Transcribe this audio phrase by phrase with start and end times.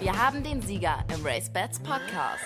[0.00, 2.44] Wir haben den Sieger im Race Bats Podcast.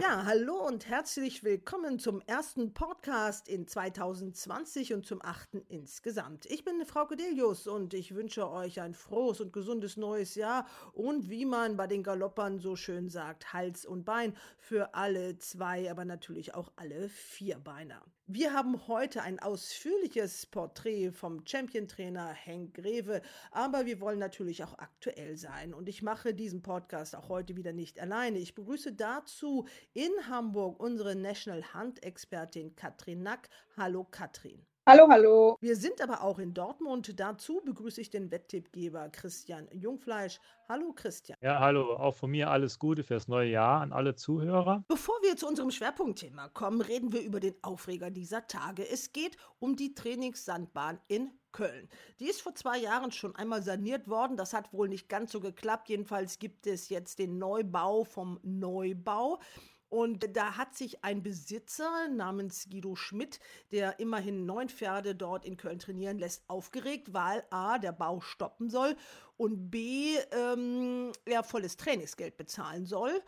[0.00, 6.46] Ja, hallo und herzlich willkommen zum ersten Podcast in 2020 und zum achten insgesamt.
[6.46, 11.28] Ich bin Frau Codelius und ich wünsche euch ein frohes und gesundes neues Jahr und
[11.28, 16.04] wie man bei den Galoppern so schön sagt, Hals und Bein für alle zwei, aber
[16.04, 18.04] natürlich auch alle vier Beiner.
[18.28, 24.76] Wir haben heute ein ausführliches Porträt vom Champion-Trainer Henk Greve, aber wir wollen natürlich auch
[24.78, 25.72] aktuell sein.
[25.72, 28.38] Und ich mache diesen Podcast auch heute wieder nicht alleine.
[28.40, 33.48] Ich begrüße dazu in Hamburg unsere National Hunt-Expertin Katrin Nack.
[33.76, 34.66] Hallo Katrin.
[34.88, 35.56] Hallo, hallo.
[35.60, 37.18] Wir sind aber auch in Dortmund.
[37.18, 40.38] Dazu begrüße ich den Wetttippgeber Christian Jungfleisch.
[40.68, 41.36] Hallo Christian.
[41.42, 41.96] Ja, hallo.
[41.96, 44.84] Auch von mir alles Gute fürs neue Jahr an alle Zuhörer.
[44.86, 48.88] Bevor wir zu unserem Schwerpunktthema kommen, reden wir über den Aufreger dieser Tage.
[48.88, 51.88] Es geht um die Trainingssandbahn in Köln.
[52.20, 54.36] Die ist vor zwei Jahren schon einmal saniert worden.
[54.36, 55.88] Das hat wohl nicht ganz so geklappt.
[55.88, 59.40] Jedenfalls gibt es jetzt den Neubau vom Neubau.
[59.88, 63.38] Und da hat sich ein Besitzer namens Guido Schmidt,
[63.70, 68.68] der immerhin neun Pferde dort in Köln trainieren lässt, aufgeregt, weil A, der Bau stoppen
[68.68, 68.96] soll
[69.36, 73.22] und B, ähm, er volles Trainingsgeld bezahlen soll.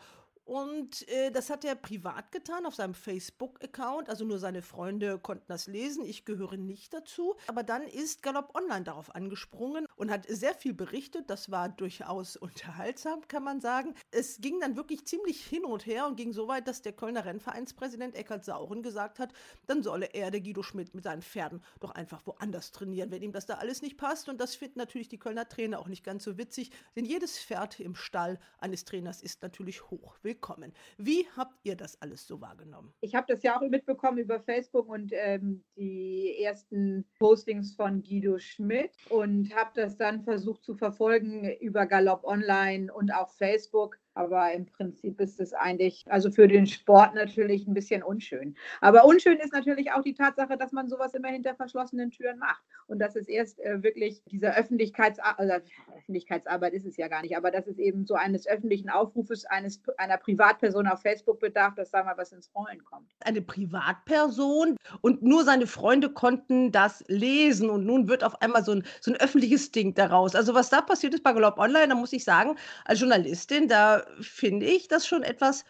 [0.49, 4.09] Und äh, das hat er privat getan auf seinem Facebook-Account.
[4.09, 6.03] Also nur seine Freunde konnten das lesen.
[6.03, 7.35] Ich gehöre nicht dazu.
[7.45, 11.29] Aber dann ist Galopp Online darauf angesprungen und hat sehr viel berichtet.
[11.29, 13.93] Das war durchaus unterhaltsam, kann man sagen.
[14.09, 17.25] Es ging dann wirklich ziemlich hin und her und ging so weit, dass der Kölner
[17.25, 19.31] Rennvereinspräsident Eckhard Sauren gesagt hat,
[19.67, 23.33] dann solle er, der Guido Schmidt, mit seinen Pferden doch einfach woanders trainieren, wenn ihm
[23.33, 24.29] das da alles nicht passt.
[24.29, 27.79] Und das finden natürlich die Kölner Trainer auch nicht ganz so witzig, denn jedes Pferd
[27.79, 30.71] im Stall eines Trainers ist natürlich hoch willkommen.
[30.97, 32.93] Wie habt ihr das alles so wahrgenommen?
[33.01, 38.39] Ich habe das ja auch mitbekommen über Facebook und ähm, die ersten Postings von Guido
[38.39, 43.97] Schmidt und habe das dann versucht zu verfolgen über Galopp Online und auch Facebook.
[44.13, 48.55] Aber im Prinzip ist es eigentlich, also für den Sport natürlich ein bisschen unschön.
[48.81, 52.61] Aber unschön ist natürlich auch die Tatsache, dass man sowas immer hinter verschlossenen Türen macht.
[52.87, 55.65] Und dass es erst äh, wirklich dieser Öffentlichkeitsarbeit, also
[55.95, 59.79] Öffentlichkeitsarbeit ist es ja gar nicht, aber dass es eben so eines öffentlichen Aufrufes eines,
[59.97, 63.11] einer Privatperson auf Facebook bedarf, dass da mal was ins Rollen kommt.
[63.23, 68.71] Eine Privatperson und nur seine Freunde konnten das lesen und nun wird auf einmal so
[68.71, 70.35] ein, so ein öffentliches Ding daraus.
[70.35, 72.55] Also was da passiert ist bei Galopp Online, da muss ich sagen,
[72.85, 75.65] als Journalistin, da finde ich das schon etwas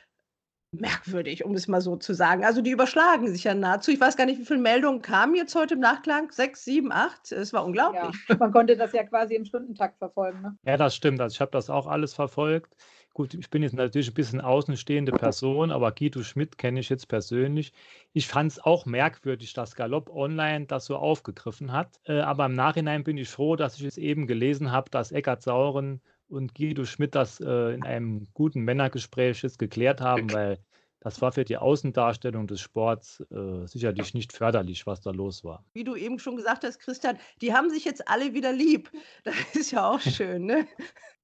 [0.72, 2.46] merkwürdig, um es mal so zu sagen.
[2.46, 3.92] Also die überschlagen sich ja nahezu.
[3.92, 6.32] Ich weiß gar nicht, wie viele Meldungen kamen jetzt heute im Nachklang.
[6.32, 7.32] Sechs, sieben, acht.
[7.32, 8.16] Es war unglaublich.
[8.28, 10.42] Ja, man konnte das ja quasi im Stundentakt verfolgen.
[10.42, 10.58] Ne?
[10.66, 11.20] Ja, das stimmt.
[11.22, 12.76] Also ich habe das auch alles verfolgt.
[13.14, 17.08] Gut, ich bin jetzt natürlich ein bisschen außenstehende Person, aber Guido Schmidt kenne ich jetzt
[17.08, 17.74] persönlich.
[18.14, 22.00] Ich fand es auch merkwürdig, dass Galopp Online das so aufgegriffen hat.
[22.06, 25.42] Äh, aber im Nachhinein bin ich froh, dass ich es eben gelesen habe, dass Eckart
[25.42, 30.60] Sauren und Guido Schmidt das äh, in einem guten Männergespräch jetzt geklärt haben, weil
[31.02, 35.64] das war für die Außendarstellung des Sports äh, sicherlich nicht förderlich, was da los war.
[35.74, 38.92] Wie du eben schon gesagt hast, Christian, die haben sich jetzt alle wieder lieb.
[39.24, 40.68] Das ist ja auch schön, ne?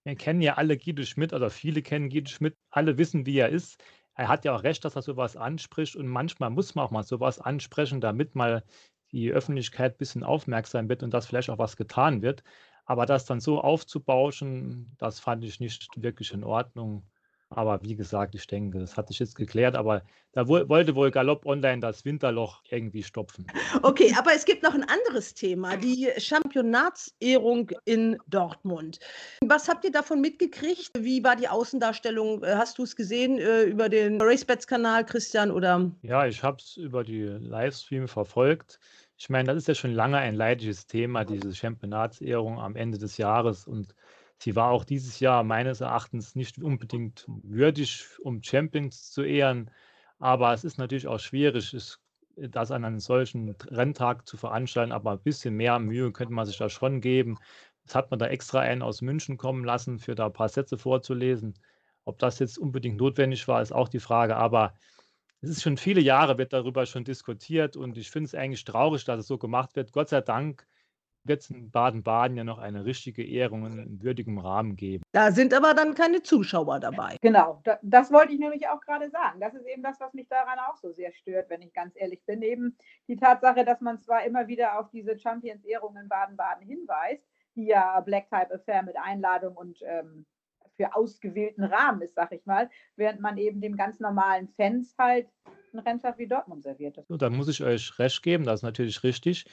[0.04, 3.50] Wir kennen ja alle Guido Schmidt oder viele kennen Guido Schmidt, alle wissen, wie er
[3.50, 3.84] ist.
[4.14, 7.04] Er hat ja auch recht, dass er sowas anspricht und manchmal muss man auch mal
[7.04, 8.64] sowas ansprechen, damit mal
[9.12, 12.44] die Öffentlichkeit ein bisschen aufmerksam wird und dass vielleicht auch was getan wird.
[12.86, 17.04] Aber das dann so aufzubauschen, das fand ich nicht wirklich in Ordnung.
[17.50, 20.02] Aber wie gesagt, ich denke, das hat sich jetzt geklärt, aber
[20.32, 23.46] da wo, wollte wohl Galopp Online das Winterloch irgendwie stopfen.
[23.84, 29.00] Okay, aber es gibt noch ein anderes Thema, die Championatsehrung in Dortmund.
[29.42, 30.90] Was habt ihr davon mitgekriegt?
[30.98, 32.44] Wie war die Außendarstellung?
[32.44, 35.52] Hast du es gesehen äh, über den RaceBets-Kanal, Christian?
[35.52, 35.92] Oder?
[36.02, 38.80] Ja, ich habe es über die Livestream verfolgt.
[39.18, 43.18] Ich meine, das ist ja schon lange ein leidiges Thema, diese Championatsehrung am Ende des
[43.18, 43.66] Jahres.
[43.66, 43.96] Und
[44.38, 49.72] sie war auch dieses Jahr meines Erachtens nicht unbedingt würdig, um Champions zu ehren.
[50.20, 51.76] Aber es ist natürlich auch schwierig,
[52.36, 54.92] das an einem solchen Renntag zu veranstalten.
[54.92, 57.38] Aber ein bisschen mehr Mühe könnte man sich da schon geben.
[57.86, 60.78] Das hat man da extra einen aus München kommen lassen, für da ein paar Sätze
[60.78, 61.54] vorzulesen.
[62.04, 64.36] Ob das jetzt unbedingt notwendig war, ist auch die Frage.
[64.36, 64.74] Aber
[65.46, 69.06] es ist schon viele Jahre, wird darüber schon diskutiert und ich finde es eigentlich traurig,
[69.06, 69.92] dass es so gemacht wird.
[69.92, 70.66] Gott sei Dank
[71.24, 75.04] wird es in Baden-Baden ja noch eine richtige Ehrung in würdigem Rahmen geben.
[75.12, 77.18] Da sind aber dann keine Zuschauer dabei.
[77.22, 79.40] Genau, da, das wollte ich nämlich auch gerade sagen.
[79.40, 82.24] Das ist eben das, was mich daran auch so sehr stört, wenn ich ganz ehrlich
[82.26, 82.42] bin.
[82.42, 82.78] Eben
[83.08, 87.24] die Tatsache, dass man zwar immer wieder auf diese Champions-Ehrung in Baden-Baden hinweist,
[87.56, 90.26] die ja Black Type Affair mit Einladung und ähm,
[90.76, 95.28] für ausgewählten Rahmen ist, sag ich mal, während man eben dem ganz normalen Fans halt
[95.74, 97.00] einen Renntag wie Dortmund serviert.
[97.08, 99.46] So, dann muss ich euch recht geben, das ist natürlich richtig.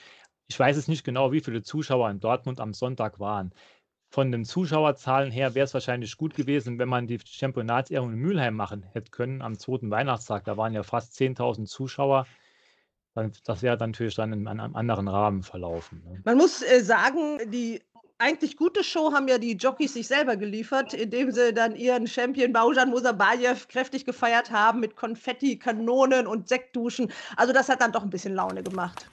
[0.48, 3.52] Ich weiß es nicht genau, wie viele Zuschauer in Dortmund am Sonntag waren.
[4.12, 8.54] Von den Zuschauerzahlen her wäre es wahrscheinlich gut gewesen, wenn man die Championatsehrung in Mülheim
[8.54, 10.44] machen hätte können am zweiten Weihnachtstag.
[10.44, 12.26] Da waren ja fast 10.000 Zuschauer.
[13.14, 16.02] Das wäre natürlich dann in einem anderen Rahmen verlaufen.
[16.04, 16.20] Ne?
[16.24, 17.80] Man muss äh, sagen, die
[18.22, 22.52] eigentlich gute Show haben ja die Jockeys sich selber geliefert, indem sie dann ihren Champion
[22.52, 27.12] Baujan Musabayev kräftig gefeiert haben mit Konfetti, Kanonen und Sektduschen.
[27.36, 29.06] Also das hat dann doch ein bisschen Laune gemacht.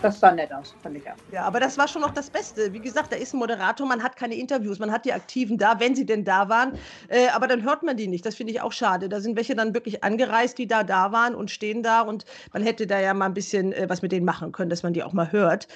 [0.00, 1.16] Das sah nett aus, fand ich auch.
[1.32, 2.72] Ja, aber das war schon noch das Beste.
[2.72, 5.80] Wie gesagt, da ist ein Moderator, man hat keine Interviews, man hat die Aktiven da,
[5.80, 6.78] wenn sie denn da waren.
[7.08, 8.24] Äh, aber dann hört man die nicht.
[8.24, 9.08] Das finde ich auch schade.
[9.08, 12.02] Da sind welche dann wirklich angereist, die da da waren und stehen da.
[12.02, 14.84] Und man hätte da ja mal ein bisschen äh, was mit denen machen können, dass
[14.84, 15.66] man die auch mal hört.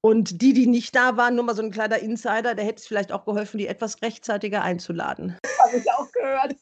[0.00, 2.86] Und die, die nicht da waren, nur mal so ein kleiner Insider, der hätte es
[2.88, 5.36] vielleicht auch geholfen, die etwas rechtzeitiger einzuladen.
[5.64, 6.56] Habe ich auch gehört.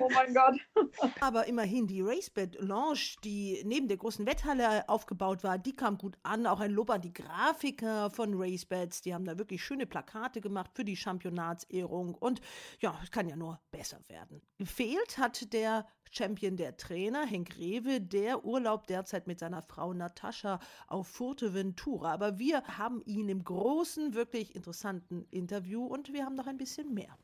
[0.00, 0.58] Oh mein Gott.
[1.20, 6.16] Aber immerhin, die Racebed Lounge, die neben der großen Wetthalle aufgebaut war, die kam gut
[6.22, 6.46] an.
[6.46, 9.02] Auch ein Lob an die Grafiker von Racebeds.
[9.02, 12.14] Die haben da wirklich schöne Plakate gemacht für die Championatsehrung.
[12.14, 12.40] Und
[12.80, 14.42] ja, es kann ja nur besser werden.
[14.58, 20.60] Gefehlt hat der Champion der Trainer, Henk Rewe, der Urlaub derzeit mit seiner Frau Natascha
[20.86, 22.12] auf Fuerteventura.
[22.12, 26.94] Aber wir haben ihn im großen, wirklich interessanten Interview und wir haben noch ein bisschen
[26.94, 27.16] mehr.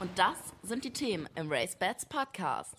[0.00, 2.74] Und das sind die Themen im Race Bats Podcast.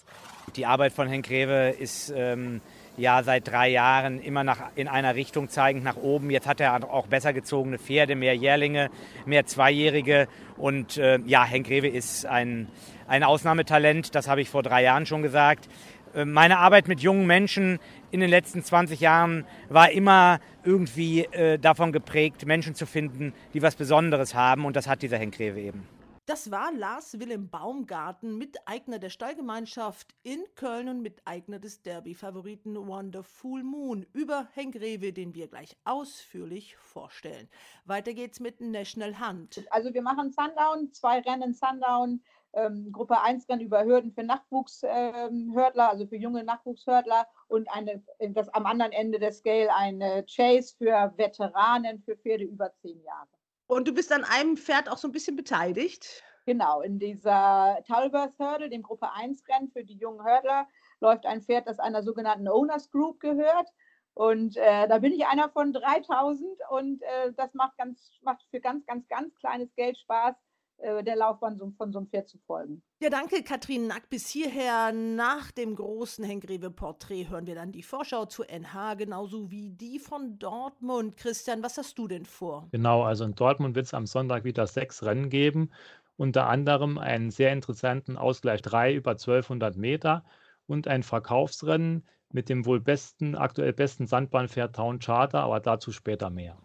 [0.56, 2.62] Die Arbeit von Henk Rewe ist ähm,
[2.98, 6.30] ja seit drei Jahren immer nach, in einer Richtung zeigend nach oben.
[6.30, 8.90] Jetzt hat er auch besser gezogene Pferde, mehr Jährlinge,
[9.26, 10.28] mehr Zweijährige.
[10.58, 12.68] Und äh, ja, Henk Rewe ist ein,
[13.08, 15.70] ein Ausnahmetalent, das habe ich vor drei Jahren schon gesagt.
[16.14, 17.80] Äh, meine Arbeit mit jungen Menschen
[18.12, 23.62] in den letzten 20 Jahren war immer irgendwie äh, davon geprägt, Menschen zu finden, die
[23.62, 24.66] was Besonderes haben.
[24.66, 25.95] Und das hat dieser Henk Rewe eben.
[26.28, 33.62] Das war Lars Willem Baumgarten, Miteigner der Stallgemeinschaft in Köln und Miteigner des Derby-Favoriten Wonderful
[33.62, 37.48] Moon über Henk Rewe, den wir gleich ausführlich vorstellen.
[37.86, 39.68] Weiter geht's mit National Hunt.
[39.70, 42.24] Also wir machen Sundown, zwei Rennen Sundown,
[42.54, 48.04] ähm, Gruppe 1 Rennen über Hürden für Nachwuchshördler, ähm, also für junge Nachwuchshördler und eine,
[48.32, 53.35] das am anderen Ende der Scale eine Chase für Veteranen, für Pferde über zehn Jahre.
[53.68, 56.24] Und du bist an einem Pferd auch so ein bisschen beteiligt.
[56.46, 60.68] Genau, in dieser Talbers Hurdle, dem Gruppe 1 Rennen für die jungen Hurdler,
[61.00, 63.68] läuft ein Pferd, das einer sogenannten Owners Group gehört.
[64.14, 68.62] Und äh, da bin ich einer von 3000 und äh, das macht, ganz, macht für
[68.62, 70.36] ganz, ganz, ganz kleines Geld Spaß,
[70.78, 72.84] der Laufbahn von so einem Pferd zu folgen.
[73.02, 74.10] Ja, danke, Katrin Nack.
[74.10, 74.92] Bis hierher.
[74.92, 80.38] Nach dem großen Hengreve-Porträt hören wir dann die Vorschau zu NH, genauso wie die von
[80.38, 81.18] Dortmund.
[81.18, 82.68] Christian, was hast du denn vor?
[82.72, 85.72] Genau, also in Dortmund wird es am Sonntag wieder sechs Rennen geben.
[86.18, 90.24] Unter anderem einen sehr interessanten Ausgleich 3 über 1200 Meter
[90.68, 96.30] und ein Verkaufsrennen mit dem wohl besten, aktuell besten Sandbahnpferd Town Charter, aber dazu später
[96.30, 96.58] mehr.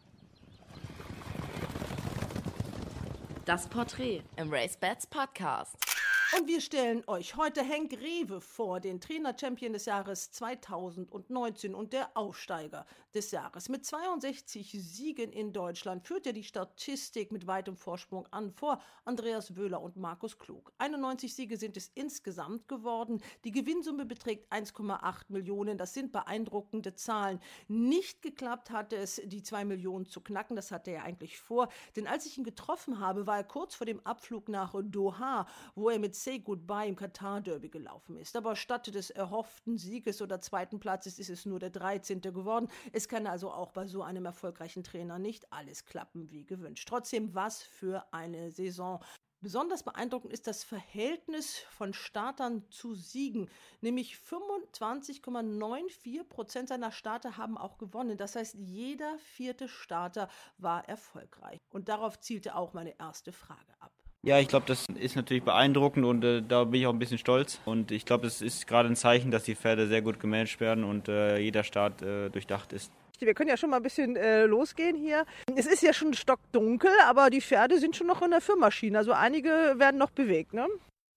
[3.51, 5.90] Das Porträt im Race Bats Podcast.
[6.39, 12.17] Und wir stellen euch heute Henk Rewe vor, den Trainer-Champion des Jahres 2019 und der
[12.17, 13.69] Aufsteiger des Jahres.
[13.69, 19.57] Mit 62 Siegen in Deutschland führt er die Statistik mit weitem Vorsprung an vor Andreas
[19.57, 20.73] Wöhler und Markus Klug.
[20.79, 23.21] 91 Siege sind es insgesamt geworden.
[23.43, 25.79] Die Gewinnsumme beträgt 1,8 Millionen.
[25.79, 27.41] Das sind beeindruckende Zahlen.
[27.67, 30.55] Nicht geklappt hatte es, die 2 Millionen zu knacken.
[30.55, 31.69] Das hatte er eigentlich vor.
[31.97, 35.91] Denn als ich ihn getroffen habe, war er kurz vor dem Abflug nach Doha, wo
[35.91, 38.37] er mit Say Goodbye im Katar-Derby gelaufen ist.
[38.37, 42.21] Aber statt des erhofften Sieges oder zweiten Platzes ist es nur der 13.
[42.21, 42.69] geworden.
[42.93, 46.87] Es kann also auch bei so einem erfolgreichen Trainer nicht alles klappen wie gewünscht.
[46.89, 49.03] Trotzdem, was für eine Saison.
[49.43, 53.49] Besonders beeindruckend ist das Verhältnis von Startern zu Siegen,
[53.81, 58.19] nämlich 25,94 Prozent seiner Starter haben auch gewonnen.
[58.19, 61.59] Das heißt, jeder vierte Starter war erfolgreich.
[61.71, 64.00] Und darauf zielte auch meine erste Frage ab.
[64.23, 67.17] Ja, ich glaube, das ist natürlich beeindruckend und äh, da bin ich auch ein bisschen
[67.17, 67.59] stolz.
[67.65, 70.85] Und ich glaube, es ist gerade ein Zeichen, dass die Pferde sehr gut gemanagt werden
[70.85, 72.93] und äh, jeder Start äh, durchdacht ist.
[73.19, 75.25] Wir können ja schon mal ein bisschen äh, losgehen hier.
[75.57, 78.99] Es ist ja schon stockdunkel, aber die Pferde sind schon noch in der Firmaschine.
[78.99, 80.67] Also einige werden noch bewegt, ne?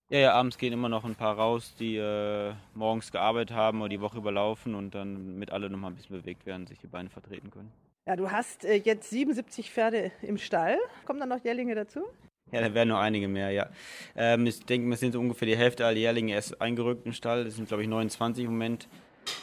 [0.10, 3.90] Ja, ja, abends gehen immer noch ein paar raus, die äh, morgens gearbeitet haben oder
[3.90, 6.88] die Woche überlaufen und dann mit alle noch mal ein bisschen bewegt werden, sich die
[6.88, 7.72] Beine vertreten können.
[8.06, 10.78] Ja, du hast äh, jetzt 77 Pferde im Stall.
[11.06, 12.02] Kommen dann noch Jährlinge dazu?
[12.54, 13.68] Ja, da werden noch einige mehr, ja.
[14.16, 17.46] Ähm, ich denke, wir sind so ungefähr die Hälfte aller Jährlinge erst eingerückt im Stall.
[17.46, 18.88] Das sind, glaube ich, 29 im Moment.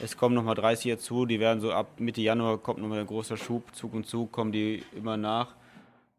[0.02, 1.26] Es kommen nochmal 30 dazu.
[1.26, 3.74] Die werden so ab Mitte Januar kommt nochmal ein großer Schub.
[3.74, 5.56] Zug und Zug kommen die immer nach.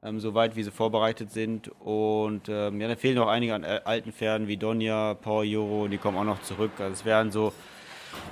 [0.04, 1.70] ähm, so weit, wie sie vorbereitet sind.
[1.80, 5.88] Und ähm, ja, da fehlen noch einige an äh, alten Pferden wie Donja, Paul Juro,
[5.88, 6.72] die kommen auch noch zurück.
[6.80, 7.54] Also es werden so,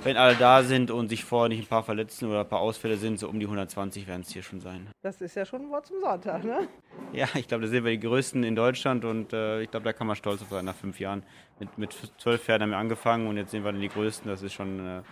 [0.02, 2.96] wenn alle da sind und sich vorher nicht ein paar verletzen oder ein paar Ausfälle
[2.96, 4.88] sind, so um die 120 werden es hier schon sein.
[5.02, 6.68] Das ist ja schon ein Wort zum Sonntag, ne?
[7.12, 9.92] Ja, ich glaube, da sind wir die Größten in Deutschland und äh, ich glaube, da
[9.92, 11.22] kann man stolz auf sein nach fünf Jahren.
[11.58, 14.30] Mit, mit zwölf Pferden haben wir angefangen und jetzt sind wir dann die Größten.
[14.30, 15.02] Das ist schon, äh,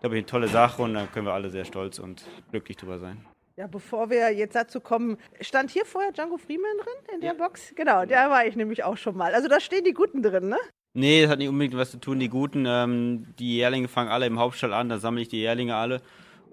[0.00, 2.98] glaube ich, eine tolle Sache und da können wir alle sehr stolz und glücklich drüber
[2.98, 3.24] sein.
[3.58, 7.72] Ja, bevor wir jetzt dazu kommen, stand hier vorher Django Freeman drin in der Box?
[7.74, 9.34] Genau, da war ich nämlich auch schon mal.
[9.34, 10.58] Also da stehen die Guten drin, ne?
[10.98, 12.18] Nee, das hat nicht unbedingt was zu tun.
[12.18, 15.76] Die Guten, ähm, die Jährlinge fangen alle im Hauptstall an, da sammle ich die Jährlinge
[15.76, 16.00] alle.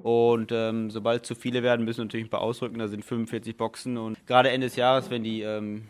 [0.02, 2.78] Und ähm, sobald zu viele werden, müssen wir natürlich ein paar ausrücken.
[2.78, 3.98] Da sind 45 Boxen.
[3.98, 5.88] Und gerade Ende des Jahres, wenn die, ähm,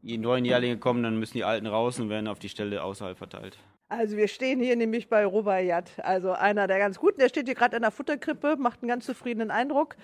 [0.00, 3.18] die neuen Jährlinge kommen, dann müssen die alten raus und werden auf die Stelle außerhalb
[3.18, 3.58] verteilt.
[3.90, 7.20] Also wir stehen hier nämlich bei Rubaiyat, also einer der ganz Guten.
[7.20, 9.96] Der steht hier gerade in der Futterkrippe, macht einen ganz zufriedenen Eindruck.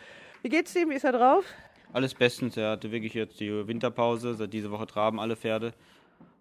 [0.42, 0.90] Wie geht's ihm?
[0.90, 1.46] Wie ist er drauf?
[1.94, 2.58] Alles bestens.
[2.58, 4.34] Er hatte wirklich jetzt die Winterpause.
[4.34, 5.72] Seit dieser Woche traben alle Pferde.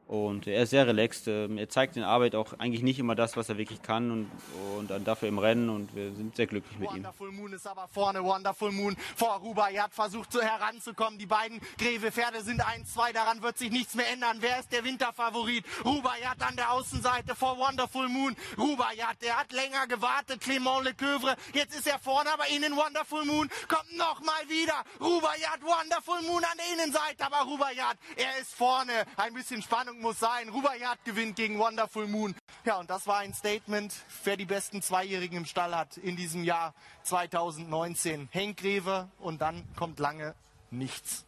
[0.07, 1.27] Und er ist sehr relaxed.
[1.27, 4.31] Ähm, Er zeigt in Arbeit auch eigentlich nicht immer das, was er wirklich kann und,
[4.77, 6.97] und dann dafür im Rennen und wir sind sehr glücklich mit ihm.
[6.97, 8.23] Wonderful Moon ist aber vorne.
[8.23, 11.17] Wonderful Moon vor Rubaiyat versucht so heranzukommen.
[11.17, 13.13] Die beiden Greve-Pferde sind 1-2.
[13.13, 14.37] Daran wird sich nichts mehr ändern.
[14.41, 15.65] Wer ist der Winterfavorit?
[15.83, 18.35] Rubaiyat an der Außenseite vor Wonderful Moon.
[18.59, 20.39] Rubaiyat, der hat länger gewartet.
[20.43, 21.35] Clément Lecoeuvre.
[21.53, 24.75] Jetzt ist er vorne, aber innen Wonderful Moon kommt nochmal wieder.
[25.01, 27.25] Rubaiyat, Wonderful Moon an der Innenseite.
[27.25, 28.93] Aber Rubaiyat, er ist vorne.
[29.17, 30.49] Ein bisschen Spannung muss sein.
[30.49, 32.35] Rubaiyat gewinnt gegen Wonderful Moon.
[32.65, 36.43] Ja, und das war ein Statement, wer die besten Zweijährigen im Stall hat in diesem
[36.43, 36.73] Jahr
[37.03, 38.29] 2019.
[38.31, 40.35] Henk Greve und dann kommt lange
[40.71, 41.25] nichts.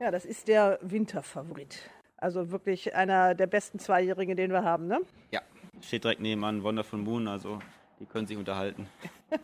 [0.00, 1.90] Ja, das ist der Winterfavorit.
[2.16, 5.00] Also wirklich einer der besten Zweijährigen, den wir haben, ne?
[5.30, 5.42] Ja,
[5.80, 7.60] steht direkt nebenan Wonderful Moon, also
[8.00, 8.86] die können sich unterhalten.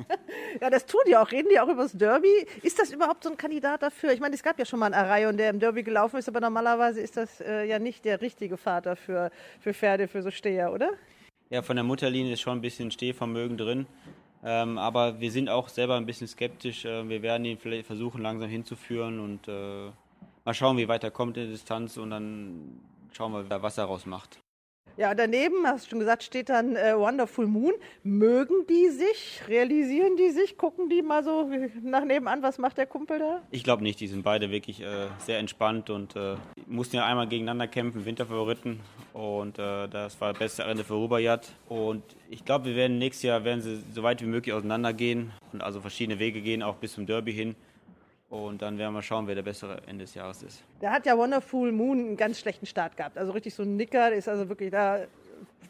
[0.61, 1.31] Ja, das tun die auch.
[1.31, 2.47] Reden die auch über das Derby?
[2.63, 4.13] Ist das überhaupt so ein Kandidat dafür?
[4.13, 6.41] Ich meine, es gab ja schon mal einen Arayon, der im Derby gelaufen ist, aber
[6.41, 9.31] normalerweise ist das äh, ja nicht der richtige Vater für,
[9.61, 10.91] für Pferde, für so Steher, oder?
[11.51, 13.87] Ja, von der Mutterlinie ist schon ein bisschen Stehvermögen drin.
[14.43, 16.85] Ähm, aber wir sind auch selber ein bisschen skeptisch.
[16.85, 19.91] Äh, wir werden ihn vielleicht versuchen, langsam hinzuführen und äh,
[20.45, 22.81] mal schauen, wie weit er kommt in der Distanz und dann
[23.13, 24.39] schauen wir, was er daraus macht.
[25.01, 27.73] Ja, daneben, hast du schon gesagt, steht dann äh, Wonderful Moon.
[28.03, 29.41] Mögen die sich?
[29.49, 30.59] Realisieren die sich?
[30.59, 31.49] Gucken die mal so
[31.83, 33.41] nach nebenan, was macht der Kumpel da?
[33.51, 36.35] Ich glaube nicht, die sind beide wirklich äh, sehr entspannt und äh,
[36.67, 38.81] mussten ja einmal gegeneinander kämpfen, Winterfavoriten.
[39.15, 41.51] Und äh, das war das beste Ende für Rubaiyat.
[41.71, 45.63] Und ich glaube, wir werden nächstes Jahr werden sie so weit wie möglich auseinandergehen und
[45.63, 47.57] also verschiedene Wege gehen, auch bis zum Derby hin.
[48.31, 50.63] Und dann werden wir schauen, wer der bessere Ende des Jahres ist.
[50.81, 53.19] Da hat ja Wonderful Moon einen ganz schlechten Start gehabt.
[53.19, 55.01] Also richtig so ein Nicker, der ist also wirklich da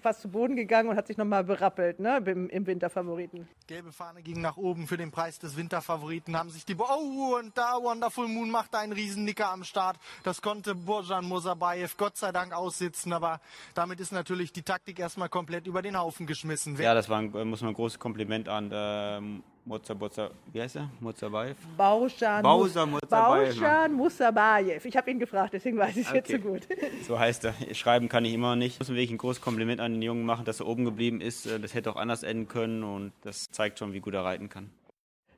[0.00, 3.48] fast zu Boden gegangen und hat sich nochmal berappelt, ne, im, im Winterfavoriten.
[3.66, 6.36] Gelbe Fahne ging nach oben für den Preis des Winterfavoriten.
[6.36, 6.74] Haben sich die.
[6.74, 9.98] Bo oh, und da Wonderful Moon machte einen Riesennicker am Start.
[10.24, 13.12] Das konnte Burjan Mosabayev Gott sei Dank aussitzen.
[13.12, 13.40] Aber
[13.74, 16.78] damit ist natürlich die Taktik erstmal komplett über den Haufen geschmissen.
[16.78, 20.60] Wer Ja, das war ein, muss man ein großes Kompliment an ähm, Moza, Moza, wie
[20.62, 20.88] heißt er?
[21.00, 21.56] Mozabayev?
[21.76, 23.54] Bauschan, Bauser Musabayev.
[23.54, 24.84] Bauschan Musabayev.
[24.86, 26.42] Ich habe ihn gefragt, deswegen weiß ich es jetzt so Okay.
[26.48, 26.66] gut.
[27.06, 27.54] So heißt er.
[27.74, 28.78] Schreiben kann ich immer nicht.
[28.80, 31.46] Muss wirklich ein großes Kompliment an den Jungen machen, dass er oben geblieben ist.
[31.46, 34.48] Äh, Das hätte auch anders enden können und das zeigt schon, wie gut er reiten
[34.48, 34.70] kann.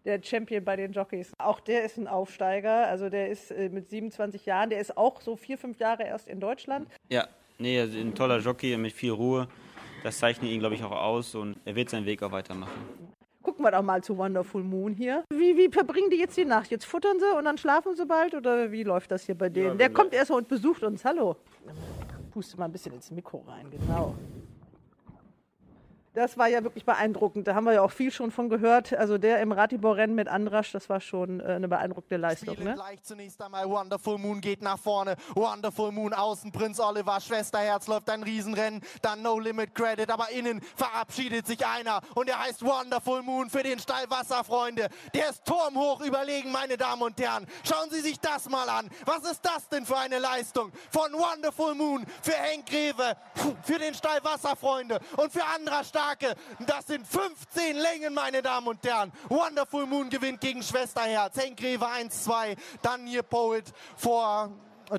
[0.05, 1.33] Der Champion bei den Jockeys.
[1.39, 2.87] Auch der ist ein Aufsteiger.
[2.89, 6.29] Also der ist äh, mit 27 Jahren, der ist auch so vier, fünf Jahre erst
[6.29, 6.89] in Deutschland.
[7.09, 9.49] Ja, nee, er ist ein toller Jockey mit viel Ruhe.
[10.05, 13.12] Das zeichnet ihn, glaube ich, auch aus und er wird seinen Weg auch weitermachen.
[13.53, 15.25] Gucken wir doch mal zu Wonderful Moon hier.
[15.29, 16.71] Wie, wie verbringen die jetzt die Nacht?
[16.71, 18.33] Jetzt futtern sie und dann schlafen sie bald?
[18.33, 19.77] Oder wie läuft das hier bei denen?
[19.77, 21.05] Der wenn kommt erst mal und besucht uns.
[21.05, 21.37] Hallo.
[22.31, 24.15] Puste mal ein bisschen ins Mikro rein, genau.
[26.15, 27.49] Das war ja wirklich beeindruckend.
[27.49, 28.93] Da haben wir ja auch viel schon von gehört.
[28.93, 32.55] Also der im Ratibor-Rennen mit Andrasch, das war schon äh, eine beeindruckende Leistung.
[32.55, 32.75] Spielen Ne?
[32.75, 35.17] gleich zunächst einmal Wonderful Moon geht nach vorne.
[35.35, 38.83] Wonderful Moon außen, Prinz Oliver, Schwesterherz läuft ein Riesenrennen.
[39.01, 42.03] Dann No Limit Credit, aber innen verabschiedet sich einer.
[42.15, 44.89] Und er heißt Wonderful Moon für den Stall Wasserfreunde.
[45.15, 47.47] Der ist turmhoch überlegen, meine Damen und Herren.
[47.65, 48.91] Schauen Sie sich das mal an.
[49.07, 53.17] Was ist das denn für eine Leistung von Wonderful Moon für Henk Greve,
[53.63, 56.35] für den Stall Wasserfreunde und für Andra Starke.
[56.67, 59.13] Das sind 15 Längen, meine Damen und Herren.
[59.29, 61.37] Wonderful Moon gewinnt gegen Schwesterherz.
[61.37, 62.57] Henk Greve 1-2.
[62.83, 64.51] Dann hier Poet vor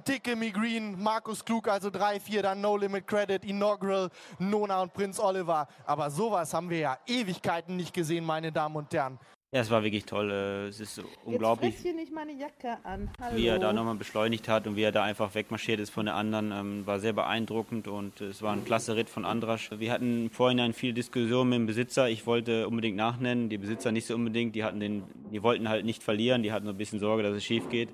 [0.06, 5.68] Tickemy Green, Markus Klug, also 3-4, dann No Limit Credit, Inaugural, Nona und Prinz Oliver.
[5.86, 9.20] Aber sowas haben wir ja Ewigkeiten nicht gesehen, meine Damen und Herren.
[9.54, 10.32] Ja, es war wirklich toll.
[10.32, 11.74] äh, Es ist unglaublich.
[11.76, 13.12] Jetzt hier nicht meine Jacke an.
[13.22, 13.38] Hallo.
[13.38, 16.16] wie er da nochmal beschleunigt hat und wie er da einfach wegmarschiert ist von der
[16.16, 19.70] anderen, ähm, war sehr beeindruckend und es war ein klasse Ritt von Andrasch.
[19.78, 22.10] Wir hatten im Vorhinein viel Diskussion mit dem Besitzer.
[22.10, 24.56] Ich wollte unbedingt nachnennen, die Besitzer nicht so unbedingt.
[24.56, 27.36] Die, hatten den, die wollten halt nicht verlieren, die hatten so ein bisschen Sorge, dass
[27.36, 27.90] es schief geht.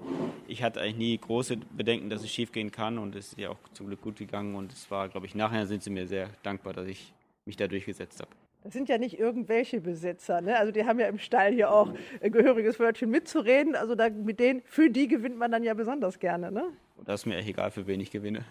[0.47, 3.49] Ich hatte eigentlich nie große Bedenken, dass es schief gehen kann und es ist ja
[3.49, 6.29] auch zum Glück gut gegangen und es war, glaube ich, nachher sind sie mir sehr
[6.41, 7.13] dankbar, dass ich
[7.43, 8.31] mich da durchgesetzt habe.
[8.63, 10.41] Das sind ja nicht irgendwelche Besitzer.
[10.41, 10.57] Ne?
[10.57, 13.75] Also die haben ja im Stall hier auch ein gehöriges Wörtchen mitzureden.
[13.75, 16.51] Also da, mit denen, für die gewinnt man dann ja besonders gerne.
[16.51, 16.65] Ne?
[17.05, 18.43] Das ist mir echt egal, für wen ich gewinne.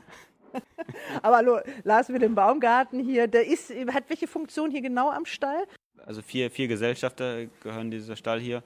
[1.23, 5.27] Aber hallo, Lars mit dem Baumgarten hier, der ist, hat welche Funktion hier genau am
[5.27, 5.65] Stall?
[6.07, 8.63] Also vier, vier Gesellschafter gehören dieser Stall hier,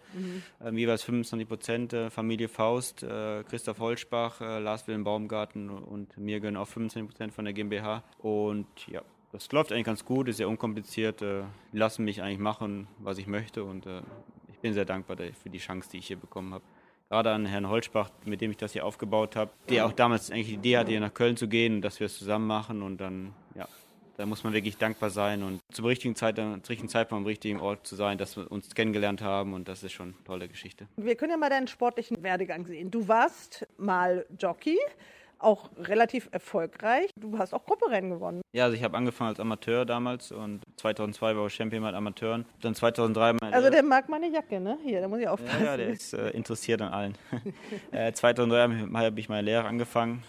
[0.65, 1.93] ähm, jeweils 25 Prozent.
[1.93, 7.11] Äh, Familie Faust, äh, Christoph Holzbach, äh, Lars Wilhelm Baumgarten und mir gehören auch 25
[7.11, 8.05] Prozent von der GmbH.
[8.19, 11.23] Und ja, das läuft eigentlich ganz gut, ist sehr unkompliziert.
[11.23, 14.03] Äh, lassen mich eigentlich machen, was ich möchte und äh,
[14.51, 16.65] ich bin sehr dankbar da- für die Chance, die ich hier bekommen habe.
[17.09, 20.47] Gerade an Herrn Holzbach, mit dem ich das hier aufgebaut habe, der auch damals eigentlich
[20.49, 22.99] die Idee hatte, hier nach Köln zu gehen und dass wir es zusammen machen und
[23.03, 23.69] dann, ja,
[24.17, 27.61] da muss man wirklich dankbar sein und zum richtigen, Zeit, zum richtigen Zeitpunkt am richtigen
[27.61, 30.87] Ort zu sein, dass wir uns kennengelernt haben und das ist schon eine tolle Geschichte.
[30.97, 32.91] Wir können ja mal deinen sportlichen Werdegang sehen.
[32.91, 34.79] Du warst mal Jockey,
[35.43, 37.11] auch relativ erfolgreich.
[37.17, 38.43] Du hast auch Grupperennen gewonnen.
[38.53, 42.45] Ja, also ich habe angefangen als Amateur damals und 2002 war ich Champion mit Amateuren.
[42.61, 44.79] Dann 2003 mein Also der mag meine Jacke, ne?
[44.85, 45.65] Hier, da muss ich ja, aufpassen.
[45.65, 47.19] ja, der ist äh, interessiert an allen.
[47.93, 50.23] äh, 2003 habe ich meine Lehre angefangen,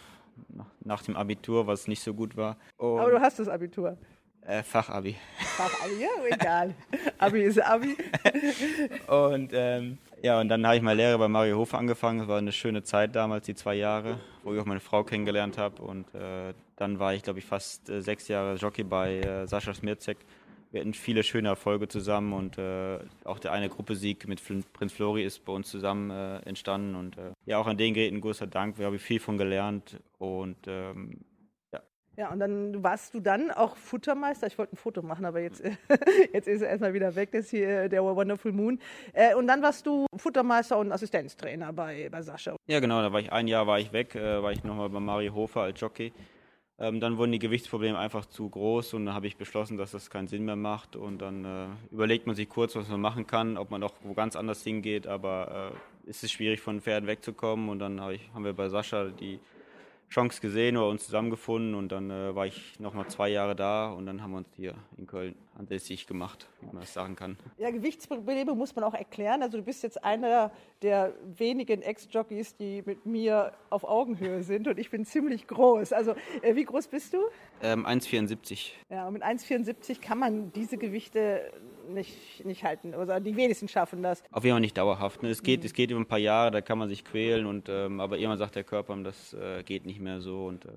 [0.49, 2.57] nach, nach dem Abitur, was nicht so gut war.
[2.77, 3.97] Und, Aber du hast das Abitur.
[4.45, 5.15] äh, Fachabi.
[5.37, 6.73] Fachabi, ja, egal.
[7.17, 7.95] Abi ist Abi.
[9.07, 12.19] Und ähm, ja, und dann habe ich meine Lehre bei Mario Hofer angefangen.
[12.19, 15.57] Das war eine schöne Zeit damals, die zwei Jahre, wo ich auch meine Frau kennengelernt
[15.57, 15.81] habe.
[15.81, 19.73] Und äh, dann war ich, glaube ich, fast äh, sechs Jahre Jockey bei äh, Sascha
[19.73, 20.17] Smircek.
[20.71, 24.93] Wir hatten viele schöne Erfolge zusammen und äh, auch der eine Gruppesieg mit Fl Prinz
[24.93, 26.95] Flori ist bei uns zusammen äh, entstanden.
[26.95, 28.79] Und äh, ja, auch an den Geräten großer Dank.
[28.79, 31.19] Wir haben viel von gelernt und ähm,
[32.15, 34.45] Ja, und dann warst du dann auch Futtermeister.
[34.45, 35.63] Ich wollte ein Foto machen, aber jetzt,
[36.33, 37.31] jetzt ist er erstmal wieder weg.
[37.31, 38.79] Das ist hier der Wonderful Moon.
[39.13, 42.55] Äh, und dann warst du Futtermeister und Assistenztrainer bei, bei Sascha.
[42.67, 44.99] Ja, genau, da war ich ein Jahr war ich weg, äh, war ich nochmal bei
[44.99, 46.13] Mario Hofer als Jockey.
[46.79, 50.09] Ähm, dann wurden die Gewichtsprobleme einfach zu groß und dann habe ich beschlossen, dass das
[50.09, 50.95] keinen Sinn mehr macht.
[50.95, 54.13] Und dann äh, überlegt man sich kurz, was man machen kann, ob man auch wo
[54.13, 55.07] ganz anders hingeht.
[55.07, 55.71] Aber
[56.05, 57.69] äh, es ist schwierig, von Pferden wegzukommen.
[57.69, 59.39] Und dann hab ich, haben wir bei Sascha die
[60.13, 61.73] Chance gesehen oder uns zusammengefunden.
[61.73, 64.75] Und dann äh, war ich nochmal zwei Jahre da und dann haben wir uns hier
[64.97, 67.37] in Köln ansässig gemacht, wie man das sagen kann.
[67.57, 69.41] Ja, Gewichtsprobleme muss man auch erklären.
[69.41, 74.77] Also du bist jetzt einer der wenigen Ex-Jockeys, die mit mir auf Augenhöhe sind und
[74.77, 75.93] ich bin ziemlich groß.
[75.93, 77.17] Also äh, wie groß bist du?
[77.61, 78.71] Ähm, 1,74.
[78.89, 81.51] Ja, und mit 1,74 kann man diese Gewichte
[81.89, 82.93] nicht, nicht halten.
[82.95, 84.23] Oder die wenigsten schaffen das.
[84.31, 85.23] Auf jeden Fall nicht dauerhaft.
[85.23, 85.29] Ne?
[85.29, 87.99] Es, geht, es geht über ein paar Jahre, da kann man sich quälen, und, ähm,
[87.99, 90.45] aber irgendwann sagt der Körper, das äh, geht nicht mehr so.
[90.45, 90.69] Und, äh,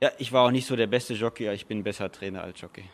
[0.00, 2.84] ja, ich war auch nicht so der beste Jockey, ich bin besser Trainer als Jockey.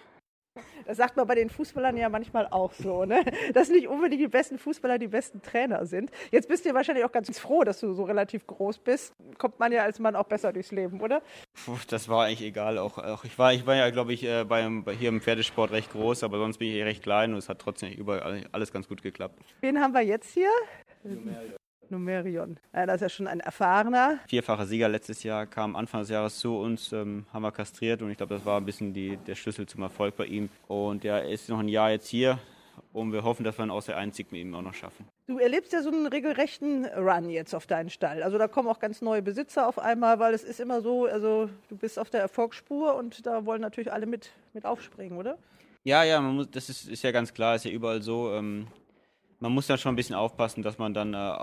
[0.86, 3.24] Das sagt man bei den Fußballern ja manchmal auch so, ne?
[3.54, 6.10] dass nicht unbedingt die besten Fußballer die besten Trainer sind.
[6.30, 9.14] Jetzt bist du ja wahrscheinlich auch ganz froh, dass du so relativ groß bist.
[9.38, 11.22] Kommt man ja als Mann auch besser durchs Leben, oder?
[11.64, 12.78] Puh, das war eigentlich egal.
[12.78, 15.70] Auch, auch ich, war, ich war ja, glaube ich, äh, beim, bei, hier im Pferdesport
[15.70, 18.88] recht groß, aber sonst bin ich recht klein und es hat trotzdem überall alles ganz
[18.88, 19.38] gut geklappt.
[19.60, 20.50] Wen haben wir jetzt hier?
[21.94, 22.58] Numerion.
[22.74, 24.18] Ja, das ist ja schon ein erfahrener.
[24.28, 28.10] Vierfacher Sieger letztes Jahr kam Anfang des Jahres zu uns, ähm, haben wir kastriert und
[28.10, 30.48] ich glaube, das war ein bisschen die, der Schlüssel zum Erfolg bei ihm.
[30.68, 32.38] Und ja, er ist noch ein Jahr jetzt hier
[32.92, 35.06] und wir hoffen, dass wir ihn aus der Einzig mit ihm auch noch schaffen.
[35.26, 38.22] Du erlebst ja so einen regelrechten Run jetzt auf deinen Stall.
[38.22, 41.48] Also da kommen auch ganz neue Besitzer auf einmal, weil es ist immer so, also
[41.68, 45.38] du bist auf der Erfolgsspur und da wollen natürlich alle mit, mit aufspringen, oder?
[45.82, 48.32] Ja, ja, muss, das ist, ist ja ganz klar, ist ja überall so.
[48.32, 48.66] Ähm,
[49.40, 51.36] man muss da schon ein bisschen aufpassen, dass man dann äh,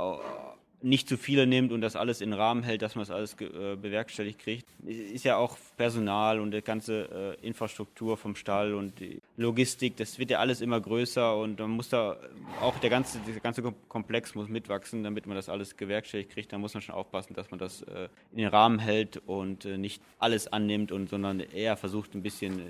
[0.84, 3.76] nicht zu viele nimmt und das alles in Rahmen hält, dass man das alles äh,
[3.76, 4.66] bewerkstelligt kriegt.
[4.84, 10.18] Ist ja auch Personal und die ganze äh, Infrastruktur vom Stall und die Logistik, das
[10.18, 12.18] wird ja alles immer größer und man muss da
[12.62, 16.52] auch der ganze, dieser ganze Kom- Komplex muss mitwachsen, damit man das alles gewerkstelligt kriegt.
[16.52, 19.78] Da muss man schon aufpassen, dass man das äh, in den Rahmen hält und äh,
[19.78, 22.64] nicht alles annimmt und sondern eher versucht ein bisschen äh,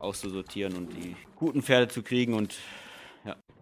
[0.00, 2.54] auszusortieren und die guten Pferde zu kriegen und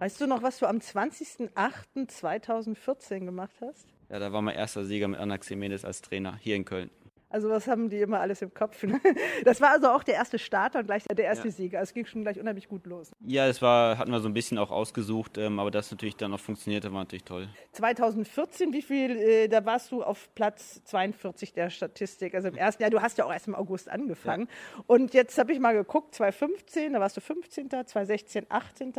[0.03, 3.87] Weißt du noch, was du am 20.08.2014 gemacht hast?
[4.09, 6.91] Ja, da war mein erster Sieger mit Anna Ximenes als Trainer hier in Köln.
[7.29, 8.83] Also was haben die immer alles im Kopf?
[8.83, 9.01] ne?
[9.45, 11.55] Das war also auch der erste Starter und gleich der erste Ja.
[11.55, 11.81] Sieger.
[11.81, 13.13] Es ging schon gleich unheimlich gut los.
[13.21, 16.33] Ja, das war, hatten wir so ein bisschen auch ausgesucht, ähm, aber das natürlich dann
[16.33, 17.49] noch funktionierte, war natürlich toll.
[17.71, 22.83] 2014, wie viel, äh, da warst du auf Platz 42 der Statistik, also im ersten
[22.83, 24.49] Jahr, du hast ja auch erst im August angefangen.
[24.89, 28.93] Und jetzt habe ich mal geguckt, 2015, da warst du 15., 2016 18.,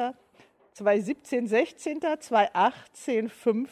[0.74, 3.72] 2017 16., 2018 5.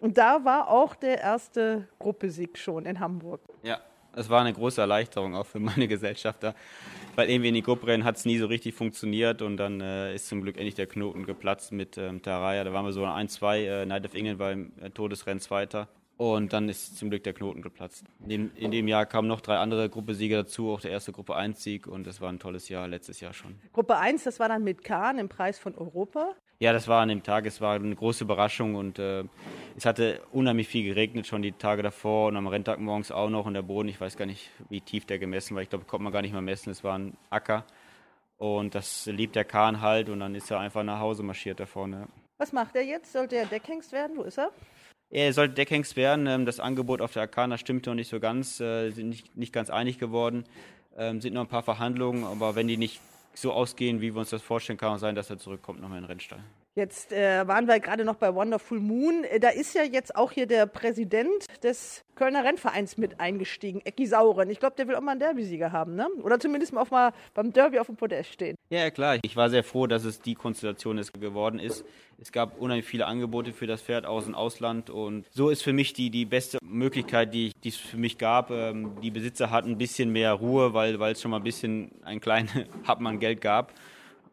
[0.00, 3.40] Und da war auch der erste Gruppesieg schon in Hamburg.
[3.62, 3.80] Ja,
[4.14, 6.54] es war eine große Erleichterung auch für meine Gesellschafter,
[7.14, 10.28] weil irgendwie in die Grupperennen hat es nie so richtig funktioniert und dann äh, ist
[10.28, 12.64] zum Glück endlich der Knoten geplatzt mit ähm, Taraya.
[12.64, 15.88] Da waren wir so ein, zwei, äh, Night of England war im äh, Todesrennen Zweiter.
[16.18, 18.04] Und dann ist zum Glück der Knoten geplatzt.
[18.24, 21.36] In dem, in dem Jahr kamen noch drei andere Gruppesieger dazu, auch der erste Gruppe
[21.36, 23.54] 1-Sieg und das war ein tolles Jahr, letztes Jahr schon.
[23.72, 26.34] Gruppe 1, das war dann mit Kahn im Preis von Europa.
[26.58, 29.22] Ja, das war an dem Tag, es war eine große Überraschung und äh,
[29.76, 33.46] es hatte unheimlich viel geregnet schon die Tage davor und am Renntag morgens auch noch
[33.46, 36.02] und der Boden, ich weiß gar nicht, wie tief der gemessen war, ich glaube, konnte
[36.02, 37.64] man gar nicht mehr messen, es war ein Acker
[38.38, 41.66] und das liebt der Kahn halt und dann ist er einfach nach Hause marschiert da
[41.66, 42.08] vorne.
[42.38, 43.12] Was macht er jetzt?
[43.12, 44.16] Sollte er Deckhengst werden?
[44.16, 44.50] Wo ist er?
[45.10, 46.26] Er sollte Deckhengst werden.
[46.26, 49.52] Ähm, das Angebot auf der Arkana stimmte noch nicht so ganz, äh, sind nicht, nicht
[49.52, 50.44] ganz einig geworden.
[50.96, 53.00] Ähm, sind noch ein paar Verhandlungen, aber wenn die nicht
[53.34, 56.04] so ausgehen, wie wir uns das vorstellen, kann es sein, dass er zurückkommt nochmal in
[56.04, 56.42] den Rennstall.
[56.78, 59.24] Jetzt äh, waren wir gerade noch bei Wonderful Moon.
[59.24, 64.06] Äh, Da ist ja jetzt auch hier der Präsident des Kölner Rennvereins mit eingestiegen, Ecki
[64.06, 64.48] Sauren.
[64.48, 66.06] Ich glaube, der will auch mal einen Derby-Sieger haben, ne?
[66.22, 68.54] Oder zumindest mal, auch mal beim Derby auf dem Podest stehen.
[68.70, 69.18] Ja, klar.
[69.22, 71.84] Ich war sehr froh, dass es die Konstellation ist geworden ist.
[72.20, 75.72] Es gab unheimlich viele Angebote für das Pferd aus dem Ausland und so ist für
[75.72, 78.52] mich die, die beste Möglichkeit, die, die es für mich gab.
[78.52, 82.20] Ähm, Die Besitzer hatten ein bisschen mehr Ruhe, weil, es schon mal ein bisschen ein
[82.20, 82.52] kleines
[82.86, 83.72] Happen Geld gab.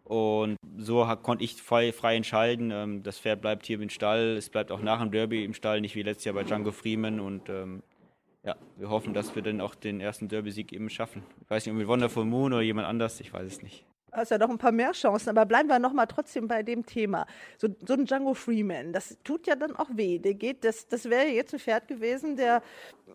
[0.06, 2.72] Und so konnte ich frei, frei entscheiden.
[2.72, 4.38] Ähm, Das Pferd bleibt hier im Stall.
[4.38, 7.20] Es bleibt auch nach dem Derby im Stall, nicht wie letztes Jahr bei Django Freeman.
[7.20, 7.82] Und ähm,
[8.44, 11.24] ja, wir hoffen, dass wir dann auch den ersten Derby-Sieg eben schaffen.
[11.42, 13.84] Ich weiß nicht, ob mit Wonderful Moon oder jemand anders, ich weiß es nicht.
[14.16, 16.86] Hast ja doch ein paar mehr Chancen, aber bleiben wir noch mal trotzdem bei dem
[16.86, 17.26] Thema.
[17.58, 20.20] So, so ein Django Freeman, das tut ja dann auch weh.
[20.20, 22.64] Der geht, das, das wäre jetzt ein Pferd gewesen, der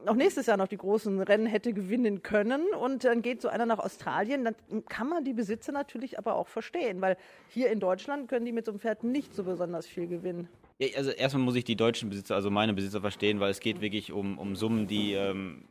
[0.07, 2.63] auch nächstes Jahr noch die großen Rennen hätte gewinnen können.
[2.79, 4.45] Und dann geht so einer nach Australien.
[4.45, 4.55] Dann
[4.89, 7.17] kann man die Besitzer natürlich aber auch verstehen, weil
[7.49, 10.49] hier in Deutschland können die mit so einem Pferd nicht so besonders viel gewinnen.
[10.79, 13.81] Ja, also erstmal muss ich die deutschen Besitzer, also meine Besitzer verstehen, weil es geht
[13.81, 15.65] wirklich um, um Summen, die ähm,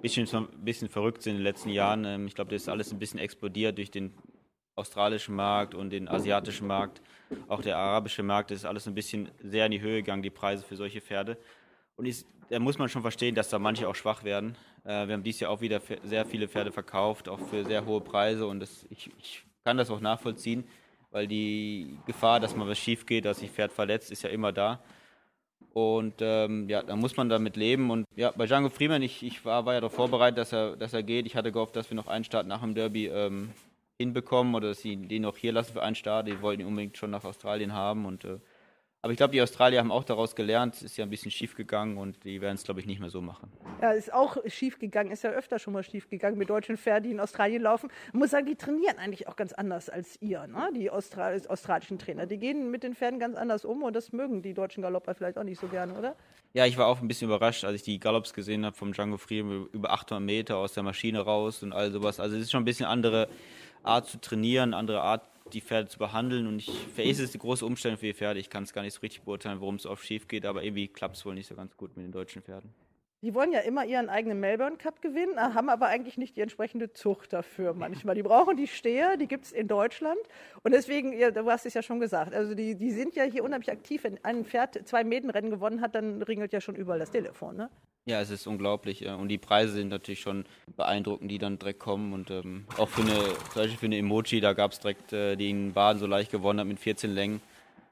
[0.00, 2.04] bisschen, ein bisschen verrückt sind in den letzten Jahren.
[2.04, 4.12] Ähm, ich glaube, das ist alles ein bisschen explodiert durch den
[4.76, 7.00] australischen Markt und den asiatischen Markt.
[7.48, 10.62] Auch der arabische Markt ist alles ein bisschen sehr in die Höhe gegangen, die Preise
[10.62, 11.36] für solche Pferde.
[11.96, 14.56] Und ich, da muss man schon verstehen, dass da manche auch schwach werden.
[14.84, 18.02] Äh, wir haben dieses Jahr auch wieder sehr viele Pferde verkauft, auch für sehr hohe
[18.02, 18.46] Preise.
[18.46, 20.64] Und das, ich, ich kann das auch nachvollziehen,
[21.10, 24.52] weil die Gefahr, dass mal was schief geht, dass sich Pferd verletzt, ist ja immer
[24.52, 24.80] da.
[25.72, 27.90] Und ähm, ja, da muss man damit leben.
[27.90, 30.92] Und ja, bei Django Freeman, ich, ich war, war ja darauf vorbereitet, dass er, dass
[30.92, 31.26] er geht.
[31.26, 33.50] Ich hatte gehofft, dass wir noch einen Start nach dem Derby ähm,
[33.98, 36.28] hinbekommen oder dass sie den noch hier lassen für einen Start.
[36.28, 38.04] Die wollten ihn unbedingt schon nach Australien haben.
[38.04, 38.38] Und, äh,
[39.02, 40.74] aber ich glaube, die Australier haben auch daraus gelernt.
[40.74, 43.08] Es ist ja ein bisschen schief gegangen und die werden es, glaube ich, nicht mehr
[43.08, 43.52] so machen.
[43.80, 47.04] Ja, ist auch schief gegangen, ist ja öfter schon mal schief gegangen mit deutschen Pferden,
[47.04, 47.90] die in Australien laufen.
[48.12, 50.70] Man muss sagen, die trainieren eigentlich auch ganz anders als ihr, ne?
[50.74, 52.26] die Austral australischen Trainer.
[52.26, 55.38] Die gehen mit den Pferden ganz anders um und das mögen die deutschen Galopper vielleicht
[55.38, 56.16] auch nicht so gerne, oder?
[56.52, 59.18] Ja, ich war auch ein bisschen überrascht, als ich die Gallops gesehen habe vom Django
[59.18, 62.18] Freeman über 800 Meter aus der Maschine raus und all sowas.
[62.18, 63.28] Also es ist schon ein bisschen andere
[63.86, 66.46] Art zu trainieren, andere Art, die Pferde zu behandeln.
[66.46, 68.40] Und ich, für es ist eine große Umstellung für die Pferde.
[68.40, 70.88] Ich kann es gar nicht so richtig beurteilen, worum es oft schief geht, aber irgendwie
[70.88, 72.74] klappt es wohl nicht so ganz gut mit den deutschen Pferden.
[73.22, 76.92] Die wollen ja immer ihren eigenen Melbourne Cup gewinnen, haben aber eigentlich nicht die entsprechende
[76.92, 78.14] Zucht dafür manchmal.
[78.14, 80.18] Die brauchen die Steher, die gibt es in Deutschland.
[80.62, 83.42] Und deswegen, ja, du hast es ja schon gesagt, also die, die sind ja hier
[83.42, 84.04] unheimlich aktiv.
[84.04, 87.56] Wenn ein Pferd zwei Medenrennen gewonnen hat, dann ringelt ja schon überall das Telefon.
[87.56, 87.70] Ne?
[88.08, 89.04] Ja, es ist unglaublich.
[89.04, 90.44] äh, Und die Preise sind natürlich schon
[90.76, 92.12] beeindruckend, die dann direkt kommen.
[92.12, 93.14] Und ähm, auch für eine,
[93.52, 96.30] zum Beispiel für eine Emoji, da gab es direkt, äh, die in Baden so leicht
[96.30, 97.40] gewonnen hat mit 14 Längen,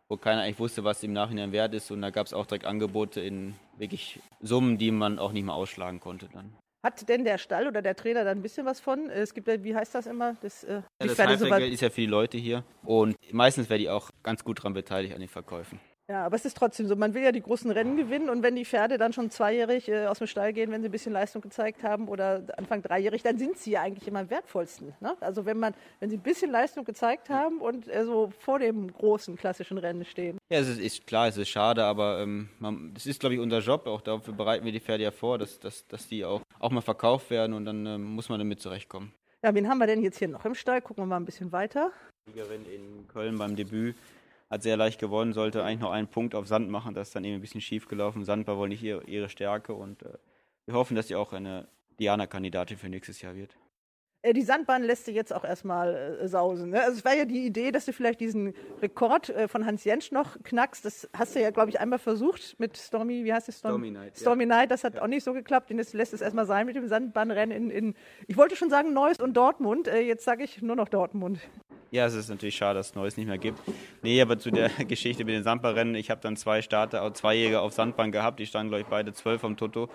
[0.09, 1.90] wo keiner eigentlich wusste, was im Nachhinein wert ist.
[1.90, 5.55] Und da gab es auch direkt Angebote in wirklich Summen, die man auch nicht mehr
[5.55, 6.55] ausschlagen konnte dann.
[6.85, 9.11] Hat denn der Stall oder der Trainer da ein bisschen was von?
[9.11, 10.37] Es gibt ja, wie heißt das immer?
[10.42, 12.62] Das, äh, Ja, das so weit- ist ja für die Leute hier.
[12.85, 15.81] Und meistens wäre die auch ganz gut daran beteiligt an den Verkäufen.
[16.06, 18.56] Ja, aber es ist trotzdem so, man will ja die großen Rennen gewinnen und wenn
[18.56, 21.40] die Pferde dann schon zweijährig äh, aus dem Stall gehen, wenn sie ein bisschen Leistung
[21.40, 24.92] gezeigt haben oder Anfang dreijährig, dann sind sie ja eigentlich immer am wertvollsten.
[25.00, 25.16] Ne?
[25.20, 28.92] Also wenn man, wenn sie ein bisschen Leistung gezeigt haben und äh, so vor dem
[28.92, 30.36] großen klassischen Rennen stehen.
[30.50, 33.40] Ja, es ist, ist klar, es ist schade, aber ähm, man, das ist, glaube ich,
[33.40, 33.86] unser Job.
[33.86, 36.82] Auch dafür bereiten wir die Pferde ja vor, dass, dass, dass die auch, auch mal
[36.82, 39.14] verkauft werden und dann ähm, muss man damit zurechtkommen.
[39.42, 40.82] Ja, wen haben wir denn jetzt hier noch im Stall?
[40.82, 41.92] Gucken wir mal ein bisschen weiter.
[42.26, 43.96] Siegerin in Köln beim Debüt
[44.54, 46.94] hat sehr leicht gewonnen, sollte eigentlich noch einen Punkt auf Sand machen.
[46.94, 48.24] Das ist dann eben ein bisschen schief gelaufen.
[48.24, 50.14] Sand war wohl nicht ihre, ihre Stärke und äh,
[50.66, 51.68] wir hoffen, dass sie auch eine
[52.00, 53.56] Diana-Kandidatin für nächstes Jahr wird.
[54.22, 56.70] Äh, Die Sandbahn lässt du jetzt auch erstmal äh, sausen.
[56.70, 56.80] Ne?
[56.80, 60.12] Also es war ja die Idee, dass du vielleicht diesen Rekord äh, von Hans Jentsch
[60.12, 60.84] noch knackst.
[60.84, 63.58] Das hast du ja, glaube ich, einmal versucht mit Stormy, wie heißt es?
[63.58, 64.20] Stormy Night, ja.
[64.20, 65.70] Stormy Night, das hat auch nicht so geklappt.
[65.70, 67.94] Und jetzt lässt es erstmal sein mit dem Sandbahnrennen in, in,
[68.26, 69.88] ich wollte schon sagen Neuss und Dortmund.
[69.88, 71.38] Äh, jetzt sage ich nur noch Dortmund.
[71.94, 73.61] Ja, es ist natürlich schade, dass es Neues nicht mehr gibt.
[74.02, 77.62] Nee, aber zu der Geschichte mit den Sandbahnrennen, ich habe dann zwei Starter, zwei Jäger
[77.62, 79.88] auf Sandbahn gehabt, die standen, glaube ich, beide zwölf am Toto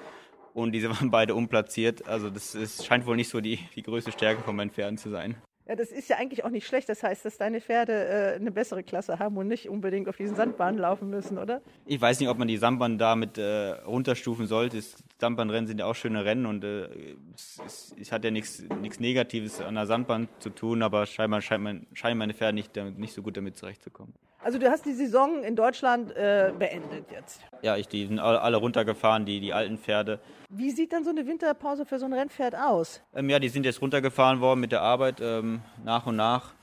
[0.53, 2.07] und diese waren beide unplatziert.
[2.07, 5.09] Also das ist, scheint wohl nicht so die, die größte Stärke von meinen Pferden zu
[5.09, 5.35] sein.
[5.67, 6.87] Ja, das ist ja eigentlich auch nicht schlecht.
[6.87, 10.37] Das heißt, dass deine Pferde äh, eine bessere Klasse haben und nicht unbedingt auf diesen
[10.37, 11.61] Sandbahnen laufen müssen, oder?
[11.85, 14.77] Ich weiß nicht, ob man die Sandbahn damit äh, runterstufen sollte.
[14.77, 16.87] Das Sandbahnrennen sind ja auch schöne Rennen und äh,
[17.35, 18.63] es, es, es, hat ja nichts
[18.99, 22.97] Negatives an der Sandbahn zu tun, aber scheinbar scheint mein, scheinen meine Pferde nicht, damit,
[22.97, 24.13] nicht so gut damit zurechtzukommen.
[24.41, 27.41] Also du hast die Saison in Deutschland äh, beendet jetzt.
[27.61, 30.19] Ja, ich, die sind alle runtergefahren, die, die alten Pferde.
[30.49, 33.01] Wie sieht dann so eine Winterpause für so ein Rennpferd aus?
[33.13, 36.53] Ähm, ja, die sind jetzt runtergefahren worden mit der Arbeit ähm, nach und nach.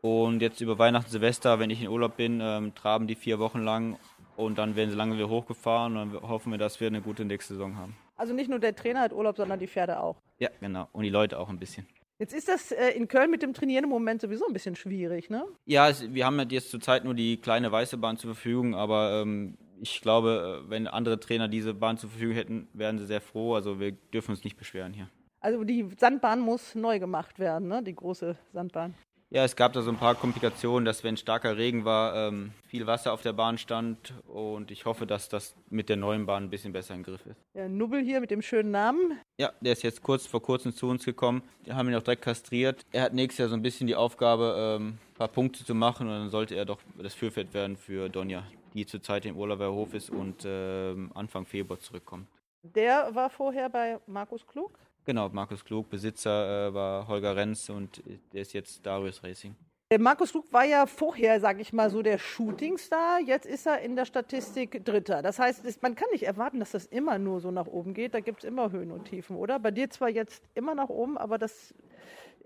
[0.00, 3.60] Und jetzt über Weihnachten, Silvester, wenn ich in Urlaub bin, ähm, traben die vier Wochen
[3.60, 3.98] lang
[4.36, 7.24] und dann werden sie lange wieder hochgefahren und dann hoffen wir, dass wir eine gute
[7.24, 7.96] nächste Saison haben.
[8.16, 10.20] Also nicht nur der Trainer hat Urlaub, sondern die Pferde auch.
[10.38, 10.88] Ja, genau.
[10.92, 11.86] Und die Leute auch ein bisschen.
[12.18, 15.30] Jetzt ist das äh, in Köln mit dem Trainieren im Moment sowieso ein bisschen schwierig,
[15.30, 15.44] ne?
[15.66, 19.22] Ja, es, wir haben ja jetzt zurzeit nur die kleine weiße Bahn zur Verfügung, aber
[19.22, 23.20] ähm, ich glaube, äh, wenn andere Trainer diese Bahn zur Verfügung hätten, wären sie sehr
[23.20, 23.54] froh.
[23.54, 25.08] Also wir dürfen uns nicht beschweren hier.
[25.40, 27.82] Also die Sandbahn muss neu gemacht werden, ne?
[27.82, 28.94] Die große Sandbahn.
[29.30, 32.86] Ja, es gab da so ein paar Komplikationen, dass wenn starker Regen war, ähm, viel
[32.86, 36.50] Wasser auf der Bahn stand und ich hoffe, dass das mit der neuen Bahn ein
[36.50, 37.40] bisschen besser im Griff ist.
[37.54, 39.18] Der Nubbel hier mit dem schönen Namen.
[39.38, 41.42] Ja, der ist jetzt kurz vor kurzem zu uns gekommen.
[41.64, 42.84] Wir haben ihn auch direkt kastriert.
[42.92, 46.06] Er hat nächstes Jahr so ein bisschen die Aufgabe, ähm, ein paar Punkte zu machen
[46.06, 49.94] und dann sollte er doch das Führpferd werden für Donja, die zurzeit im Urlauber Hof
[49.94, 52.28] ist und ähm, Anfang Februar zurückkommt.
[52.62, 54.78] Der war vorher bei Markus Klug?
[55.04, 59.54] Genau, Markus Klug, Besitzer äh, war Holger Renz und der ist jetzt Darius Racing.
[59.98, 63.20] Markus Klug war ja vorher, sage ich mal, so der Shootingstar.
[63.20, 65.22] Jetzt ist er in der Statistik Dritter.
[65.22, 68.14] Das heißt, man kann nicht erwarten, dass das immer nur so nach oben geht.
[68.14, 69.58] Da gibt es immer Höhen und Tiefen, oder?
[69.58, 71.74] Bei dir zwar jetzt immer nach oben, aber das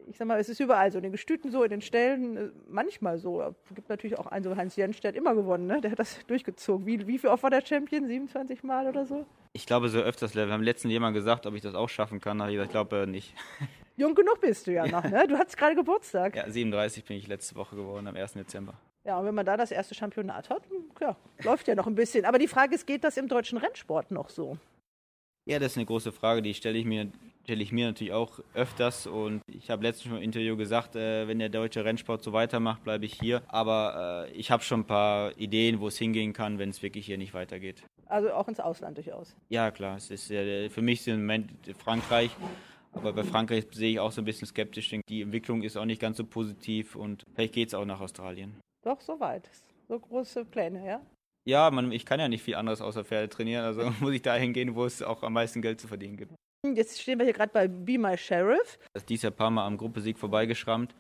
[0.09, 2.51] ich sag mal, es ist überall so, in den Gestüten so, in den Stellen, äh,
[2.69, 3.43] manchmal so.
[3.43, 5.81] Es gibt natürlich auch einen, so Heinz Jens, der hat immer gewonnen, ne?
[5.81, 6.87] der hat das durchgezogen.
[6.87, 8.07] Wie, wie viel oft war der Champion?
[8.07, 9.27] 27 Mal oder so?
[9.53, 10.35] Ich glaube, so öfters.
[10.35, 12.39] Wir haben letztens jemand gesagt, ob ich das auch schaffen kann.
[12.39, 13.35] Da habe ich gesagt, ich glaube äh, nicht.
[13.97, 15.27] Jung genug bist du ja noch, ne?
[15.27, 16.37] Du hattest gerade Geburtstag.
[16.37, 18.35] Ja, 37 bin ich letzte Woche geworden, am 1.
[18.35, 18.75] Dezember.
[19.05, 20.63] Ja, und wenn man da das erste Championat hat,
[21.01, 22.25] ja, läuft ja noch ein bisschen.
[22.25, 24.59] Aber die Frage ist, geht das im deutschen Rennsport noch so?
[25.47, 27.11] Ja, das ist eine große Frage, die stelle ich mir,
[27.49, 29.07] stelle ich mir natürlich auch öfters.
[29.07, 32.85] Und ich habe letztens schon im Interview gesagt, äh, wenn der deutsche Rennsport so weitermacht,
[32.85, 33.43] bleibe ich hier.
[33.49, 37.07] Aber äh, ich habe schon ein paar Ideen, wo es hingehen kann, wenn es wirklich
[37.07, 37.83] hier nicht weitergeht.
[38.05, 39.35] Also auch ins Ausland durchaus.
[39.49, 39.97] Ja, klar.
[39.97, 42.31] Es ist ja, für mich ist im Moment Frankreich.
[42.93, 44.95] Aber bei Frankreich sehe ich auch so ein bisschen skeptisch.
[45.09, 48.61] Die Entwicklung ist auch nicht ganz so positiv und vielleicht geht es auch nach Australien.
[48.85, 49.49] Doch, so weit.
[49.89, 51.01] So große Pläne, ja?
[51.47, 54.53] Ja, man, ich kann ja nicht viel anderes außer Pferde trainieren, also muss ich dahin
[54.53, 56.35] gehen, wo es auch am meisten Geld zu verdienen gibt.
[56.65, 58.81] Jetzt stehen wir hier gerade bei Be My Sheriff.
[58.93, 60.93] Das ist dies Jahr ein paar Mal am Gruppesieg vorbeigeschrammt.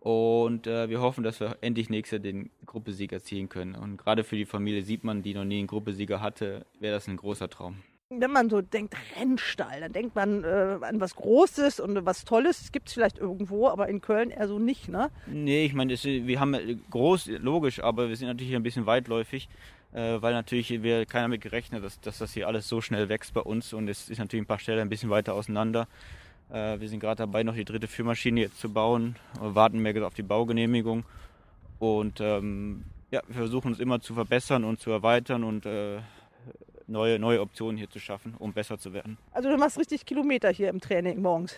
[0.00, 3.74] Und äh, wir hoffen, dass wir endlich nächstes Jahr den Gruppesieg erzielen können.
[3.74, 7.18] Und gerade für die Familie Siebmann, die noch nie einen Gruppesieger hatte, wäre das ein
[7.18, 12.04] großer Traum wenn man so denkt, Rennstall, dann denkt man äh, an was Großes und
[12.04, 12.72] was Tolles.
[12.72, 15.10] Gibt es vielleicht irgendwo, aber in Köln eher so nicht, ne?
[15.28, 19.48] Nee, ich meine, wir haben groß, logisch, aber wir sind natürlich ein bisschen weitläufig,
[19.92, 23.34] äh, weil natürlich wir keiner mit gerechnet, dass, dass das hier alles so schnell wächst
[23.34, 25.88] bei uns und es ist natürlich ein paar Stellen ein bisschen weiter auseinander.
[26.50, 30.14] Äh, wir sind gerade dabei, noch die dritte Führmaschine jetzt zu bauen, warten mehr auf
[30.14, 31.04] die Baugenehmigung
[31.78, 36.00] und ähm, ja, wir versuchen uns immer zu verbessern und zu erweitern und äh,
[36.86, 39.16] neue, neue Optionen hier zu schaffen, um besser zu werden.
[39.32, 41.56] Also du machst richtig Kilometer hier im Training morgens?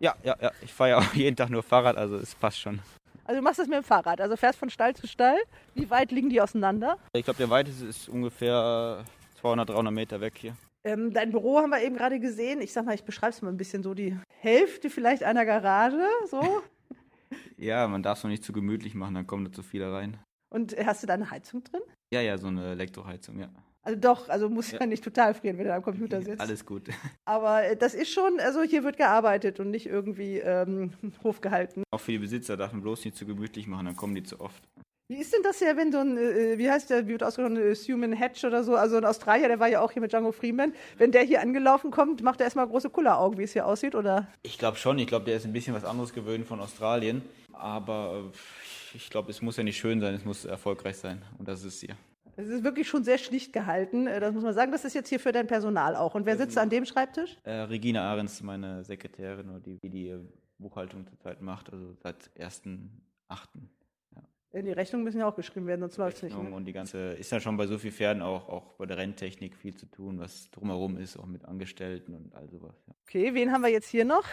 [0.00, 0.52] Ja, ja, ja.
[0.62, 2.80] Ich fahre ja auch jeden Tag nur Fahrrad, also es passt schon.
[3.28, 5.36] Also du machst das mit dem Fahrrad, also fährst von Stall zu Stall.
[5.74, 6.96] Wie weit liegen die auseinander?
[7.12, 9.04] Ich glaube, der weiteste ist ungefähr
[9.42, 10.56] 200, 300 Meter weg hier.
[10.82, 12.62] Ähm, dein Büro haben wir eben gerade gesehen.
[12.62, 16.08] Ich sag mal, ich beschreibe es mal ein bisschen so die Hälfte vielleicht einer Garage,
[16.30, 16.62] so.
[17.58, 20.16] ja, man darf es noch nicht zu gemütlich machen, dann kommen da zu viele rein.
[20.48, 21.82] Und hast du da eine Heizung drin?
[22.10, 23.50] Ja, ja, so eine Elektroheizung, ja.
[23.88, 26.42] Also doch, also muss ja, ja nicht total frieren, wenn du am Computer sitzt.
[26.42, 26.90] Alles gut.
[27.24, 30.92] Aber äh, das ist schon, also hier wird gearbeitet und nicht irgendwie ähm,
[31.24, 31.84] Hof gehalten.
[31.90, 34.40] Auch für die Besitzer darf man bloß nicht zu gemütlich machen, dann kommen die zu
[34.40, 34.62] oft.
[35.10, 37.56] Wie ist denn das ja, wenn so ein, äh, wie heißt der, wie wird ausgesprochen,
[37.56, 40.32] äh, Human Hatch oder so, also ein Australier, der war ja auch hier mit Django
[40.32, 43.94] Freeman, wenn der hier angelaufen kommt, macht er erstmal große Kulleraugen, wie es hier aussieht,
[43.94, 44.28] oder?
[44.42, 47.22] Ich glaube schon, ich glaube, der ist ein bisschen was anderes gewöhnt von Australien,
[47.54, 48.30] aber
[48.92, 51.76] ich glaube, es muss ja nicht schön sein, es muss erfolgreich sein und das ist
[51.76, 51.96] es hier.
[52.38, 54.06] Es ist wirklich schon sehr schlicht gehalten.
[54.06, 54.70] Äh, das muss man sagen.
[54.70, 56.14] Das ist jetzt hier für dein Personal auch.
[56.14, 57.36] Und wer sitzt an dem Schreibtisch?
[57.42, 60.16] Äh, Regina Ahrens, meine Sekretärin, die die
[60.58, 62.78] Buchhaltung zurzeit macht, also seit 1.8.
[64.14, 64.62] Ja.
[64.62, 66.40] Die Rechnungen müssen ja auch geschrieben werden, sonst läuft es nicht.
[66.40, 66.54] Ne?
[66.54, 69.56] Und die ganze, ist ja schon bei so vielen Pferden auch, auch bei der Renntechnik
[69.56, 72.76] viel zu tun, was drumherum ist, auch mit Angestellten und all sowas.
[72.86, 72.94] Ja.
[73.02, 74.24] Okay, wen haben wir jetzt hier noch?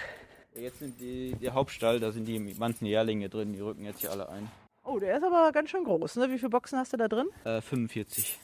[0.53, 4.11] Jetzt sind die, der Hauptstall, da sind die ganzen Jährlinge drin, die rücken jetzt hier
[4.11, 4.47] alle ein.
[4.85, 6.17] Oh, der ist aber ganz schön groß.
[6.17, 6.29] Ne?
[6.29, 7.27] Wie viele Boxen hast du da drin?
[7.43, 8.39] Äh, 45.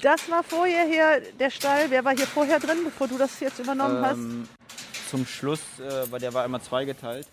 [0.00, 1.90] Das war vorher hier der Stall.
[1.90, 4.48] Wer war hier vorher drin, bevor du das jetzt übernommen Ähm,
[5.10, 7.26] zum Schluss, äh, weil der war immer zweigeteilt.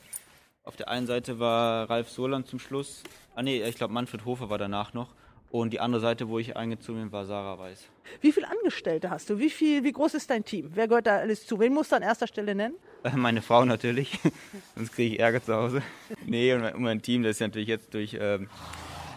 [0.63, 3.03] Auf der einen Seite war Ralf Soland zum Schluss.
[3.35, 5.13] Ah nee, ich glaube Manfred Hofer war danach noch.
[5.51, 7.87] Und die andere Seite, wo ich eingezogen bin, war Sarah Weiß.
[8.21, 9.39] Wie viele Angestellte hast du?
[9.39, 10.69] Wie, viel, wie groß ist dein Team?
[10.75, 11.59] Wer gehört da alles zu?
[11.59, 12.75] Wen musst du an erster Stelle nennen?
[13.03, 14.19] Äh, Meine Frau natürlich,
[14.75, 15.81] sonst kriege ich Ärger zu Hause.
[16.25, 18.47] Nee, und mein, und mein Team, das ist natürlich jetzt durch ähm,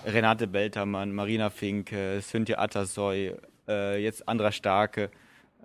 [0.07, 3.35] Renate Beltermann, Marina Fink, äh, Cynthia Atassoy,
[3.68, 5.11] äh, jetzt Andra Starke,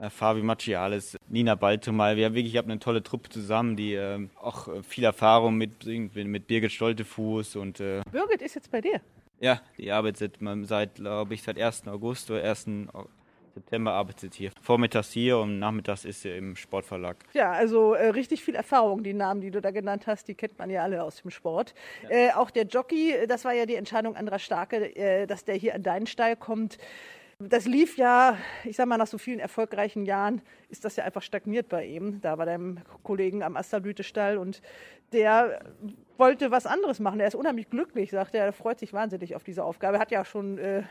[0.02, 2.18] äh, Fabi Maciales, Nina Baltumal.
[2.18, 5.56] Wir haben wirklich, ich habe eine tolle Truppe zusammen, die ähm, auch äh, viel Erfahrung
[5.56, 9.00] mitbringt, mit, mit Birgit Stoltefuß und äh, Birgit ist jetzt bei dir.
[9.40, 11.88] Ja, die arbeitet seit, seit glaube ich, seit 1.
[11.88, 12.68] August oder 1.
[13.58, 14.52] September arbeitet hier.
[14.62, 17.18] Vormittags hier und nachmittags ist sie im Sportverlag.
[17.34, 19.04] Ja, also äh, richtig viel Erfahrung.
[19.04, 21.74] Die Namen, die du da genannt hast, die kennt man ja alle aus dem Sport.
[22.10, 25.56] Äh, auch der Jockey, äh, das war ja die Entscheidung anderer Starke, äh, dass der
[25.56, 26.78] hier an deinen Stall kommt.
[27.44, 31.22] Das lief ja, ich sag mal, nach so vielen erfolgreichen Jahren ist das ja einfach
[31.22, 32.20] stagniert bei ihm.
[32.22, 34.62] Da bei deinem Kollegen am Asterblütestall und
[35.12, 35.60] der
[36.18, 37.20] wollte was anderes machen.
[37.20, 38.46] Er ist unheimlich glücklich, sagt er.
[38.46, 39.98] Er freut sich wahnsinnig auf diese Aufgabe.
[39.98, 40.82] Er hat ja schon äh,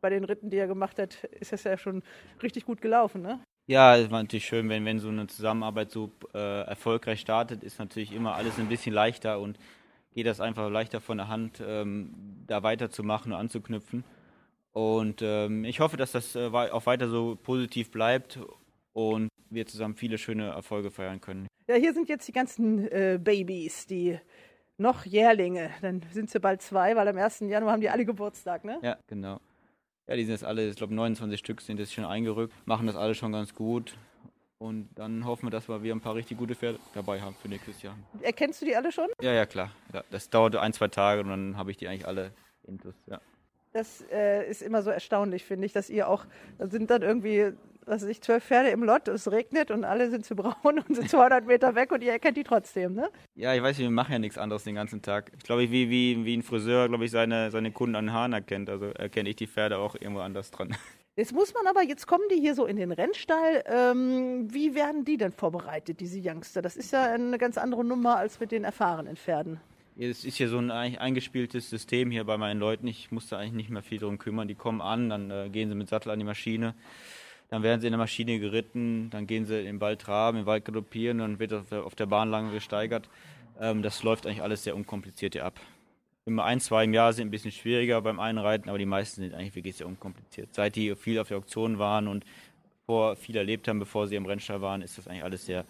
[0.00, 2.02] bei den Ritten, die er gemacht hat, ist das ja schon
[2.42, 3.40] richtig gut gelaufen, ne?
[3.66, 7.78] Ja, es war natürlich schön, wenn, wenn so eine Zusammenarbeit so äh, erfolgreich startet, ist
[7.78, 9.58] natürlich immer alles ein bisschen leichter und
[10.12, 12.12] geht das einfach leichter von der Hand, ähm,
[12.46, 14.04] da weiterzumachen und anzuknüpfen.
[14.74, 18.40] Und ähm, ich hoffe, dass das äh, auch weiter so positiv bleibt
[18.92, 21.46] und wir zusammen viele schöne Erfolge feiern können.
[21.68, 24.18] Ja, hier sind jetzt die ganzen äh, Babys, die
[24.76, 25.70] noch Jährlinge.
[25.80, 27.40] Dann sind sie bald zwei, weil am 1.
[27.40, 28.80] Januar haben die alle Geburtstag, ne?
[28.82, 29.40] Ja, genau.
[30.08, 32.96] Ja, die sind jetzt alle, ich glaube 29 Stück sind jetzt schon eingerückt, machen das
[32.96, 33.96] alle schon ganz gut.
[34.58, 37.48] Und dann hoffen wir, dass wir wieder ein paar richtig gute Pferde dabei haben für
[37.48, 37.96] nächstes Jahr.
[38.22, 39.08] Erkennst du die alle schon?
[39.20, 39.70] Ja, ja, klar.
[39.92, 42.32] Ja, das dauert ein, zwei Tage und dann habe ich die eigentlich alle
[42.66, 42.94] intus.
[43.06, 43.20] Ja.
[43.74, 46.26] Das äh, ist immer so erstaunlich, finde ich, dass ihr auch,
[46.58, 47.54] da sind dann irgendwie,
[47.86, 50.94] was weiß ich, zwölf Pferde im Lot, es regnet und alle sind zu braun und
[50.94, 53.10] sind 200 Meter weg und ihr erkennt die trotzdem, ne?
[53.34, 55.32] ja, ich weiß nicht, wir machen ja nichts anderes den ganzen Tag.
[55.36, 58.32] Ich glaube, wie, wie, wie ein Friseur, glaube ich, seine, seine Kunden an den Haaren
[58.32, 58.70] erkennt.
[58.70, 60.76] Also erkenne ich die Pferde auch irgendwo anders dran.
[61.16, 63.62] Jetzt muss man aber, jetzt kommen die hier so in den Rennstall.
[63.66, 66.60] Ähm, wie werden die denn vorbereitet, diese Youngster?
[66.60, 69.60] Das ist ja eine ganz andere Nummer als mit den erfahrenen Pferden.
[69.96, 72.88] Es ist hier so ein eingespieltes System hier bei meinen Leuten.
[72.88, 74.48] Ich muss da eigentlich nicht mehr viel drum kümmern.
[74.48, 76.74] Die kommen an, dann äh, gehen sie mit Sattel an die Maschine.
[77.48, 80.64] Dann werden sie in der Maschine geritten, dann gehen sie im Wald traben, im Wald
[80.64, 83.08] galoppieren, dann wird auf der, auf der Bahn lange gesteigert.
[83.60, 85.60] Ähm, das läuft eigentlich alles sehr unkompliziert hier ab.
[86.24, 89.34] Immer ein, zwei im Jahr sind ein bisschen schwieriger beim Einreiten, aber die meisten sind
[89.34, 90.54] eigentlich wirklich sehr unkompliziert.
[90.54, 92.24] Seit die viel auf der Auktion waren und
[92.86, 95.64] vor viel erlebt haben, bevor sie im Rennstall waren, ist das eigentlich alles sehr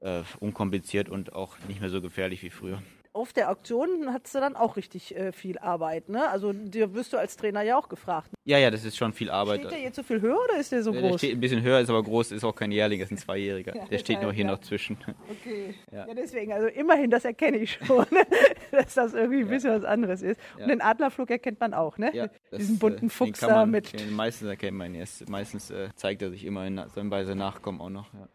[0.00, 2.82] äh, unkompliziert und auch nicht mehr so gefährlich wie früher.
[3.16, 6.28] Auf der Auktion hast du dann auch richtig äh, viel Arbeit, ne?
[6.28, 8.28] Also dir wirst du als Trainer ja auch gefragt.
[8.44, 9.60] Ja, ja, das ist schon viel Arbeit.
[9.60, 11.20] Steht der jetzt so viel höher oder ist der so Ja, Der groß?
[11.20, 13.74] steht ein bisschen höher, ist aber groß, ist auch kein Jährling, ist ein Zweijähriger.
[13.74, 14.50] Ja, Der steht noch hier ja.
[14.50, 14.98] noch zwischen.
[15.30, 15.74] Okay.
[15.90, 16.06] Ja.
[16.14, 18.04] Deswegen, also immerhin, das erkenne ich schon,
[18.70, 20.38] dass das irgendwie ein bisschen was anderes ist.
[20.60, 22.14] Und den Adlerflug erkennt man auch, ne?
[22.14, 23.94] Ja, das, Diesen bunten äh, Fuchs da mit.
[24.10, 25.26] Meistens erkennt man ihn erst.
[25.30, 28.12] Meistens äh, zeigt er sich immer in, so bei seinen Nachkommen auch noch.
[28.12, 28.28] Ja.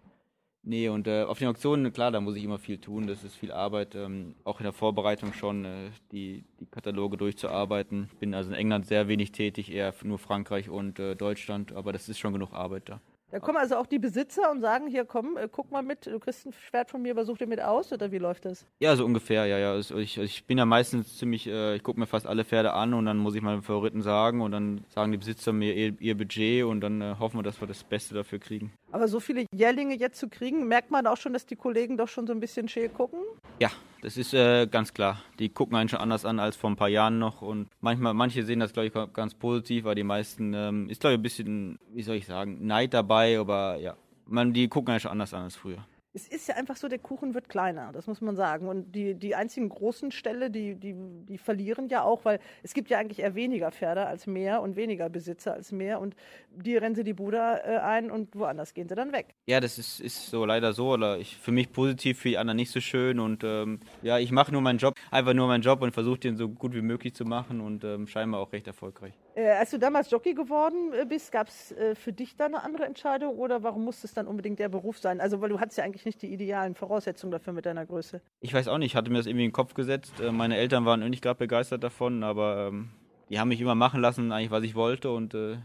[0.63, 3.07] Nee, und äh, auf den Auktionen, klar, da muss ich immer viel tun.
[3.07, 3.95] Das ist viel Arbeit.
[3.95, 8.09] Ähm, auch in der Vorbereitung schon, äh, die, die Kataloge durchzuarbeiten.
[8.19, 11.73] Bin also in England sehr wenig tätig, eher nur Frankreich und äh, Deutschland.
[11.73, 13.01] Aber das ist schon genug Arbeit da.
[13.31, 16.19] Da kommen also auch die Besitzer und sagen, hier komm, äh, guck mal mit, du
[16.19, 18.65] kriegst ein Schwert von mir, aber such dir mit aus oder wie läuft das?
[18.79, 19.71] Ja, so ungefähr, ja, ja.
[19.71, 22.93] Also ich, ich bin ja meistens ziemlich, äh, ich gucke mir fast alle Pferde an
[22.93, 26.17] und dann muss ich meinen Favoriten sagen und dann sagen die Besitzer mir ihr, ihr
[26.17, 28.73] Budget und dann äh, hoffen wir, dass wir das Beste dafür kriegen.
[28.91, 32.07] Aber so viele Jährlinge jetzt zu kriegen, merkt man auch schon, dass die Kollegen doch
[32.07, 33.19] schon so ein bisschen scheel gucken.
[33.59, 35.21] Ja, das ist äh, ganz klar.
[35.39, 38.43] Die gucken einen schon anders an als vor ein paar Jahren noch und manchmal, manche
[38.43, 41.79] sehen das, glaube ich, ganz positiv, aber die meisten ähm, ist, glaube ich, ein bisschen,
[41.93, 45.43] wie soll ich sagen, Neid dabei, aber ja, man, die gucken einen schon anders an
[45.43, 45.85] als früher.
[46.13, 48.67] Es ist ja einfach so, der Kuchen wird kleiner, das muss man sagen.
[48.67, 52.89] Und die, die einzigen großen Ställe, die, die, die verlieren ja auch, weil es gibt
[52.89, 56.01] ja eigentlich eher weniger Pferde als mehr und weniger Besitzer als mehr.
[56.01, 56.17] Und
[56.53, 59.35] die rennen sie die Bude äh, ein und woanders gehen sie dann weg.
[59.45, 60.91] Ja, das ist, ist so leider so.
[60.91, 63.17] Oder ich, für mich positiv, für die anderen nicht so schön.
[63.17, 66.35] Und ähm, ja, ich mache nur meinen Job, einfach nur meinen Job und versuche den
[66.35, 69.13] so gut wie möglich zu machen und ähm, scheinbar auch recht erfolgreich.
[69.35, 72.63] Äh, als du damals Jockey geworden äh, bist, gab es äh, für dich da eine
[72.63, 75.21] andere Entscheidung oder warum musste es dann unbedingt der Beruf sein?
[75.21, 78.21] Also, weil du hattest ja eigentlich nicht die idealen Voraussetzungen dafür mit deiner Größe.
[78.41, 80.13] Ich weiß auch nicht, ich hatte mir das irgendwie in den Kopf gesetzt.
[80.31, 82.89] Meine Eltern waren nicht gerade begeistert davon, aber ähm,
[83.29, 85.11] die haben mich immer machen lassen, eigentlich was ich wollte.
[85.11, 85.57] Und äh,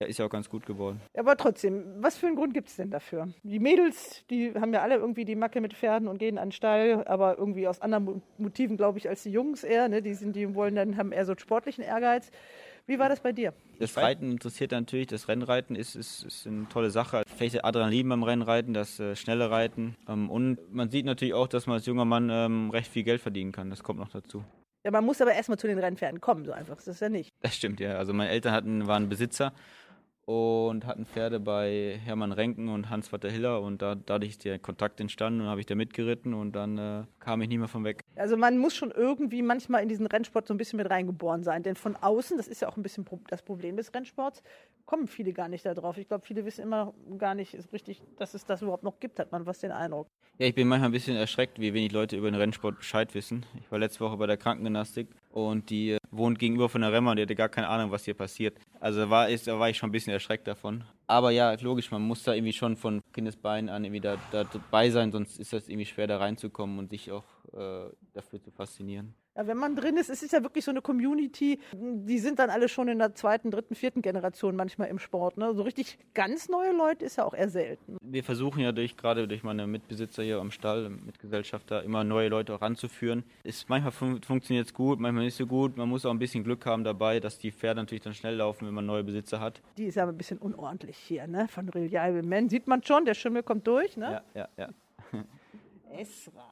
[0.00, 1.00] ist ja auch ganz gut geworden.
[1.16, 3.28] Aber trotzdem, was für einen Grund gibt es denn dafür?
[3.44, 6.52] Die Mädels, die haben ja alle irgendwie die Macke mit Pferden und gehen an den
[6.52, 9.88] Stall, aber irgendwie aus anderen Mo- Motiven, glaube ich, als die Jungs eher.
[9.88, 10.02] Ne?
[10.02, 12.32] Die, sind, die wollen dann, haben eher so einen sportlichen Ehrgeiz.
[12.86, 13.54] Wie war das bei dir?
[13.78, 17.22] Das Reiten interessiert natürlich, das Rennreiten ist, ist, ist eine tolle Sache.
[17.36, 19.96] Vielleicht Adrenalin beim Rennreiten, das äh, schnelle Reiten.
[20.08, 23.20] Ähm, und man sieht natürlich auch, dass man als junger Mann ähm, recht viel Geld
[23.20, 23.70] verdienen kann.
[23.70, 24.44] Das kommt noch dazu.
[24.84, 27.28] Ja, man muss aber erstmal zu den Rennpferden kommen, so einfach ist das ja nicht.
[27.40, 27.98] Das stimmt, ja.
[27.98, 29.52] Also meine Eltern hatten, waren Besitzer
[30.24, 35.00] und hatten Pferde bei Hermann Renken und Hans-Walter Hiller und da, dadurch ist der Kontakt
[35.00, 38.02] entstanden und habe ich da mitgeritten und dann äh, kam ich nicht mehr von weg.
[38.16, 41.62] Also man muss schon irgendwie manchmal in diesen Rennsport so ein bisschen mit reingeboren sein.
[41.62, 44.42] Denn von außen, das ist ja auch ein bisschen das Problem des Rennsports,
[44.86, 45.98] kommen viele gar nicht da drauf.
[45.98, 49.18] Ich glaube, viele wissen immer noch gar nicht richtig, dass es das überhaupt noch gibt,
[49.18, 50.06] hat man was den Eindruck.
[50.38, 53.44] Ja, ich bin manchmal ein bisschen erschreckt, wie wenig Leute über den Rennsport Bescheid wissen.
[53.60, 57.10] Ich war letzte Woche bei der Krankengymnastik und die äh, wohnt gegenüber von der Remmer
[57.10, 58.58] und die hatte gar keine Ahnung, was hier passiert.
[58.82, 60.82] Also da war, ist, da war ich schon ein bisschen erschreckt davon.
[61.06, 64.90] Aber ja, logisch, man muss da irgendwie schon von Kindesbeinen an irgendwie da, da dabei
[64.90, 67.22] sein, sonst ist das irgendwie schwer da reinzukommen und sich auch
[67.52, 69.14] äh, dafür zu faszinieren.
[69.34, 72.50] Ja, wenn man drin ist, es ist ja wirklich so eine Community, die sind dann
[72.50, 75.38] alle schon in der zweiten, dritten, vierten Generation manchmal im Sport.
[75.38, 75.54] Ne?
[75.54, 77.96] So richtig ganz neue Leute ist ja auch eher selten.
[78.02, 82.54] Wir versuchen ja durch, gerade durch meine Mitbesitzer hier am Stall, Mitgesellschafter, immer neue Leute
[82.54, 83.24] auch ranzuführen.
[83.42, 85.78] Ist, manchmal fun funktioniert es gut, manchmal nicht so gut.
[85.78, 88.66] Man muss auch ein bisschen Glück haben dabei, dass die Pferde natürlich dann schnell laufen,
[88.66, 89.62] wenn man neue Besitzer hat.
[89.78, 91.48] Die ist ja ein bisschen unordentlich hier, ne?
[91.48, 92.50] Von Reliable Men.
[92.50, 94.22] Sieht man schon, der Schimmel kommt durch, ne?
[94.34, 94.68] Ja, ja,
[95.12, 95.24] ja.
[95.98, 96.51] Esra.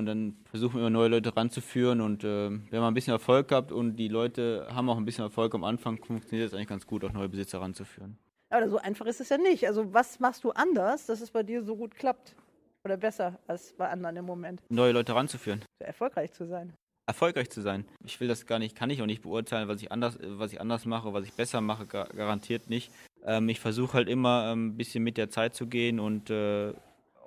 [0.00, 3.48] Und dann versuchen wir immer neue Leute ranzuführen und äh, wenn man ein bisschen Erfolg
[3.48, 6.86] gehabt und die Leute haben auch ein bisschen Erfolg am Anfang, funktioniert es eigentlich ganz
[6.86, 8.16] gut, auch neue Besitzer ranzuführen.
[8.48, 9.66] Aber so einfach ist es ja nicht.
[9.66, 12.34] Also was machst du anders, dass es bei dir so gut klappt?
[12.82, 14.62] Oder besser als bei anderen im Moment?
[14.70, 15.62] Neue Leute ranzuführen.
[15.80, 16.72] Erfolgreich zu sein.
[17.06, 17.84] erfolgreich zu sein.
[18.02, 20.62] Ich will das gar nicht, kann ich auch nicht beurteilen, was ich anders, was ich
[20.62, 22.90] anders mache, was ich besser mache, gar, garantiert nicht.
[23.24, 26.72] Ähm, ich versuche halt immer ähm, ein bisschen mit der Zeit zu gehen und äh,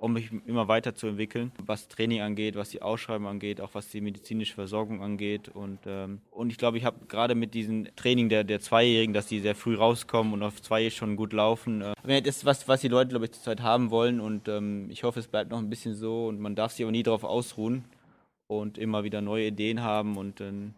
[0.04, 4.52] um mich immer weiterzuentwickeln, was Training angeht, was die Ausschreibung angeht, auch was die medizinische
[4.52, 5.48] Versorgung angeht.
[5.48, 9.28] Und, ähm, und ich glaube, ich habe gerade mit diesem Training der, der Zweijährigen, dass
[9.28, 11.80] die sehr früh rauskommen und auf zwei schon gut laufen.
[12.06, 14.20] Äh, das ist was, was die Leute, glaube ich, zurzeit haben wollen.
[14.20, 16.26] Und ähm, ich hoffe, es bleibt noch ein bisschen so.
[16.26, 17.86] Und man darf sich aber nie darauf ausruhen
[18.46, 20.74] und immer wieder neue Ideen haben und dann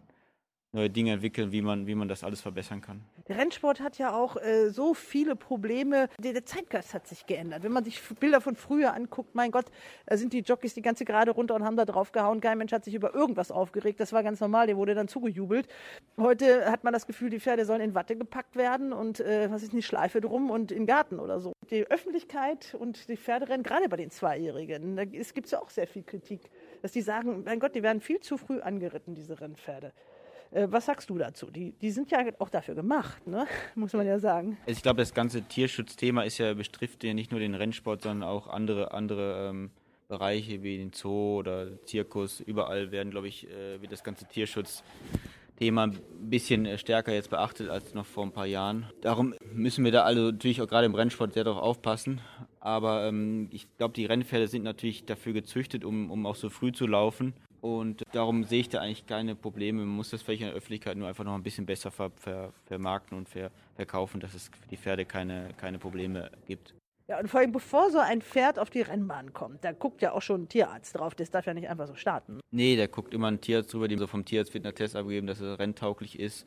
[0.77, 3.03] neue Dinge entwickeln, wie man, wie man das alles verbessern kann.
[3.29, 6.09] Der Rennsport hat ja auch äh, so viele Probleme.
[6.19, 7.65] Der, der Zeitgeist hat sich geändert.
[7.65, 9.67] Wenn man sich Bilder von früher anguckt, mein Gott,
[10.07, 12.41] da sind die Jockeys die ganze Gerade runter und haben da drauf gehauen.
[12.41, 13.99] Kein Mensch hat sich über irgendwas aufgeregt.
[14.01, 14.67] Das war ganz normal.
[14.67, 15.67] Der wurde dann zugejubelt.
[16.19, 19.63] Heute hat man das Gefühl, die Pferde sollen in Watte gepackt werden und äh, was
[19.63, 21.53] ist eine Schleife drum und in den Garten oder so.
[21.71, 25.87] Die Öffentlichkeit und die Pferderennen, gerade bei den Zweijährigen, da gibt es ja auch sehr
[25.87, 26.41] viel Kritik,
[26.83, 29.93] dass die sagen, mein Gott, die werden viel zu früh angeritten, diese Rennpferde.
[30.57, 31.51] Äh, Was sagst du dazu?
[31.51, 33.47] Die, die sind ja auch dafür gemacht, ne?
[33.75, 34.57] muss man ja sagen.
[34.67, 38.29] Also ich glaube, das ganze Tierschutzthema ist ja betrifft ja nicht nur den Rennsport, sondern
[38.29, 39.71] auch andere, andere ähm,
[40.09, 42.41] Bereiche wie den Zoo oder Zirkus.
[42.41, 47.69] Überall werden, glaube ich, äh, wird das ganze Tierschutzthema ein bisschen äh, stärker jetzt beachtet
[47.69, 48.87] als noch vor ein paar Jahren.
[49.03, 52.23] Darum müssen wir da alle natürlich auch gerade im Rennsport sehr darauf aufpassen.
[52.61, 56.73] Aber ähm, ich glaube, die Rennpferde sind natürlich dafür gezüchtet, um, um auch so früh
[56.73, 57.35] zu laufen.
[57.67, 59.81] Und darum sehe ich da eigentlich keine Probleme.
[59.81, 62.53] Man muss das vielleicht in der Öffentlichkeit nur einfach noch ein bisschen besser ver ver
[62.67, 66.75] vermarkten und ver verkaufen, dass es für die Pferde keine, keine Probleme gibt.
[67.09, 70.13] Ja, und vor allem, bevor so ein Pferd auf die Rennbahn kommt, da guckt ja
[70.13, 71.17] auch schon ein Tierarzt drauf.
[71.17, 72.39] Das darf ja nicht einfach so starten.
[72.53, 75.27] Nee, der guckt immer ein Tierarzt drüber, dem so vom Tierarzt wird ein Test abgegeben,
[75.27, 76.47] dass er renntauglich ist.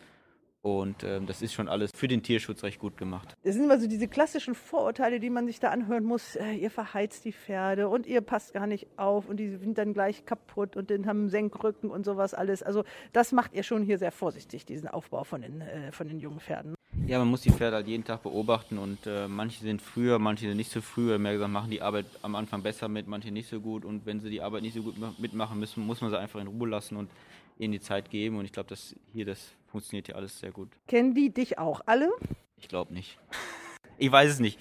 [0.62, 3.34] Und ähm, das ist schon alles für den Tierschutz recht gut gemacht.
[3.44, 6.36] Das sind immer so diese klassischen Vorurteile, die man sich da anhören muss.
[6.36, 9.94] Äh, ihr verheizt die Pferde und ihr passt gar nicht auf und die sind dann
[9.94, 12.62] gleich kaputt und dann haben Senkrücken und sowas alles.
[12.62, 12.84] Also
[13.14, 16.42] das macht ihr schon hier sehr vorsichtig, diesen Aufbau von den, äh, von den jungen
[16.42, 16.76] Pferden.
[17.08, 20.48] Ja, man muss die Pferde halt jeden Tag beobachten und äh, manche sind früher, manche
[20.48, 21.12] sind nicht so früh.
[21.12, 23.86] Ja gesagt, machen die Arbeit am Anfang besser mit, manche nicht so gut.
[23.86, 26.42] Und wenn sie die Arbeit nicht so gut ma- mitmachen müssen, muss man sie einfach
[26.42, 27.10] in Ruhe lassen und
[27.58, 28.38] ihnen die Zeit geben.
[28.38, 30.70] Und ich glaube, dass hier das funktioniert hier alles sehr gut.
[30.88, 32.10] Kennen die dich auch alle?
[32.58, 33.20] Ich glaube nicht.
[33.98, 34.60] ich weiß es nicht.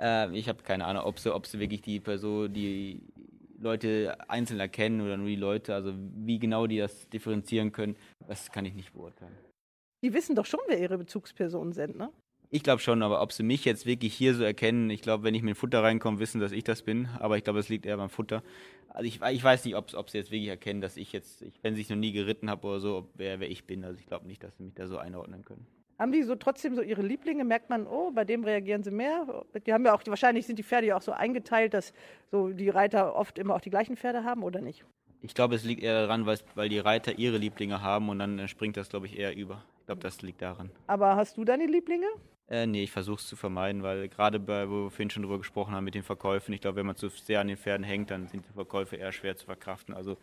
[0.00, 3.02] Äh, ich habe keine Ahnung, ob sie, ob sie wirklich die Person, die
[3.58, 5.74] Leute einzeln erkennen oder nur die Leute.
[5.74, 9.36] Also wie genau die das differenzieren können, das kann ich nicht beurteilen.
[10.02, 12.12] Die wissen doch schon, wer ihre Bezugspersonen sind, ne?
[12.56, 15.34] Ich glaube schon, aber ob sie mich jetzt wirklich hier so erkennen, ich glaube, wenn
[15.34, 17.06] ich mit dem Futter reinkomme, wissen, dass ich das bin.
[17.18, 18.42] Aber ich glaube, es liegt eher beim Futter.
[18.88, 21.52] Also ich, ich weiß nicht, ob, ob sie jetzt wirklich erkennen, dass ich jetzt, ich,
[21.60, 23.84] wenn ich noch nie geritten habe oder so, ob, wer, wer ich bin.
[23.84, 25.66] Also ich glaube nicht, dass sie mich da so einordnen können.
[25.98, 27.44] Haben die so trotzdem so ihre Lieblinge?
[27.44, 29.44] Merkt man, oh, bei dem reagieren sie mehr?
[29.66, 31.92] Die haben ja auch, wahrscheinlich sind die Pferde ja auch so eingeteilt, dass
[32.30, 34.82] so die Reiter oft immer auch die gleichen Pferde haben, oder nicht?
[35.20, 38.38] Ich glaube, es liegt eher daran, weil, weil die Reiter ihre Lieblinge haben und dann
[38.38, 39.62] äh, springt das, glaube ich, eher über.
[39.80, 40.70] Ich glaube, das liegt daran.
[40.86, 42.06] Aber hast du deine Lieblinge?
[42.48, 45.38] Äh, nee, ich versuche es zu vermeiden, weil gerade bei, wo wir vorhin schon drüber
[45.38, 48.10] gesprochen haben mit den Verkäufen, ich glaube, wenn man zu sehr an den Pferden hängt,
[48.10, 49.94] dann sind die Verkäufe eher schwer zu verkraften.
[49.94, 50.16] Also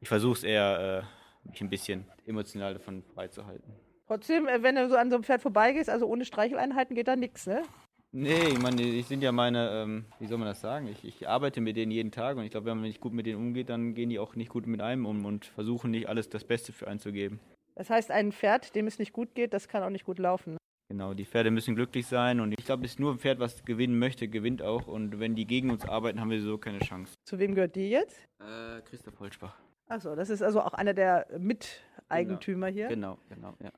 [0.00, 1.04] ich versuche es eher,
[1.44, 3.70] äh, mich ein bisschen emotional davon freizuhalten.
[4.06, 7.16] Trotzdem, äh, wenn du so an so einem Pferd vorbeigehst, also ohne Streicheleinheiten geht da
[7.16, 7.62] nichts, ne?
[8.10, 10.88] Nee, ich meine, die sind ja meine, ähm, wie soll man das sagen?
[10.88, 13.26] Ich, ich arbeite mit denen jeden Tag und ich glaube, wenn man nicht gut mit
[13.26, 16.30] denen umgeht, dann gehen die auch nicht gut mit einem um und versuchen nicht alles
[16.30, 17.38] das Beste für einen zu geben.
[17.74, 20.56] Das heißt, ein Pferd, dem es nicht gut geht, das kann auch nicht gut laufen.
[20.88, 23.62] Genau, die Pferde müssen glücklich sein und ich glaube, es ist nur ein Pferd, was
[23.64, 27.12] gewinnen möchte, gewinnt auch und wenn die gegen uns arbeiten, haben wir so keine Chance.
[27.24, 28.16] Zu wem gehört die jetzt?
[28.40, 29.54] Äh, Christoph Holzbach.
[29.88, 32.88] Achso, das ist also auch einer der Miteigentümer hier.
[32.88, 33.70] Genau, genau, ja.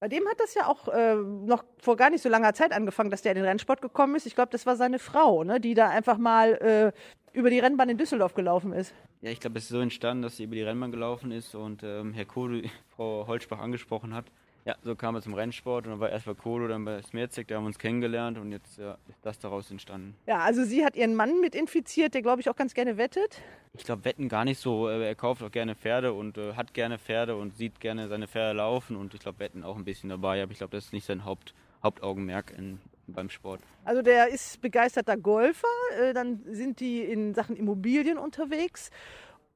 [0.00, 3.10] Bei dem hat das ja auch äh, noch vor gar nicht so langer Zeit angefangen,
[3.10, 4.26] dass der in den Rennsport gekommen ist.
[4.26, 6.92] Ich glaube, das war seine Frau, ne, die da einfach mal äh,
[7.36, 8.94] über die Rennbahn in Düsseldorf gelaufen ist.
[9.20, 11.82] Ja, ich glaube, es ist so entstanden, dass sie über die Rennbahn gelaufen ist und
[11.82, 14.26] ähm, Herr Kohl Frau Holzbach angesprochen hat.
[14.64, 17.48] Ja, so kam er zum Rennsport und dann war erst bei Kohle, dann bei Smerzig,
[17.48, 20.14] da haben wir uns kennengelernt und jetzt ja, ist das daraus entstanden.
[20.26, 23.40] Ja, also sie hat ihren Mann mit infiziert, der glaube ich auch ganz gerne wettet.
[23.74, 24.88] Ich glaube, Wetten gar nicht so.
[24.88, 28.28] Äh, Er kauft auch gerne Pferde und äh, hat gerne Pferde und sieht gerne seine
[28.28, 30.92] Pferde laufen und ich glaube, Wetten auch ein bisschen dabei, aber ich glaube, das ist
[30.92, 33.60] nicht sein Haupt, Hauptaugenmerk in, beim Sport.
[33.84, 35.66] Also der ist begeisterter Golfer,
[36.02, 38.90] äh, dann sind die in Sachen Immobilien unterwegs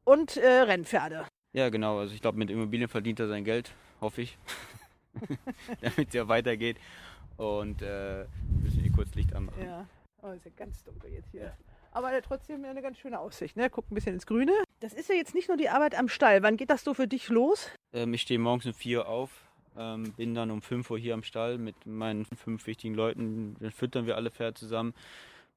[0.04, 1.26] und äh, Rennpferde.
[1.52, 1.98] Ja, genau.
[1.98, 4.38] Also ich glaube, mit Immobilien verdient er sein Geld, hoffe ich,
[5.80, 6.78] damit es ja weitergeht.
[7.36, 8.26] Und äh,
[8.62, 9.64] müssen hier kurz Licht anmachen.
[9.64, 9.86] Ja,
[10.22, 11.56] oh, ist ja ganz dunkel jetzt hier.
[11.92, 13.68] Aber trotzdem eine ganz schöne Aussicht, ne?
[13.68, 14.52] Guckt ein bisschen ins Grüne.
[14.80, 16.42] Das ist ja jetzt nicht nur die Arbeit am Stall.
[16.42, 17.70] Wann geht das so für dich los?
[17.92, 19.30] Ähm, ich stehe morgens um 4 Uhr auf,
[19.76, 23.56] ähm, bin dann um 5 Uhr hier am Stall mit meinen fünf wichtigen Leuten.
[23.60, 24.94] Dann füttern wir alle Pferde zusammen,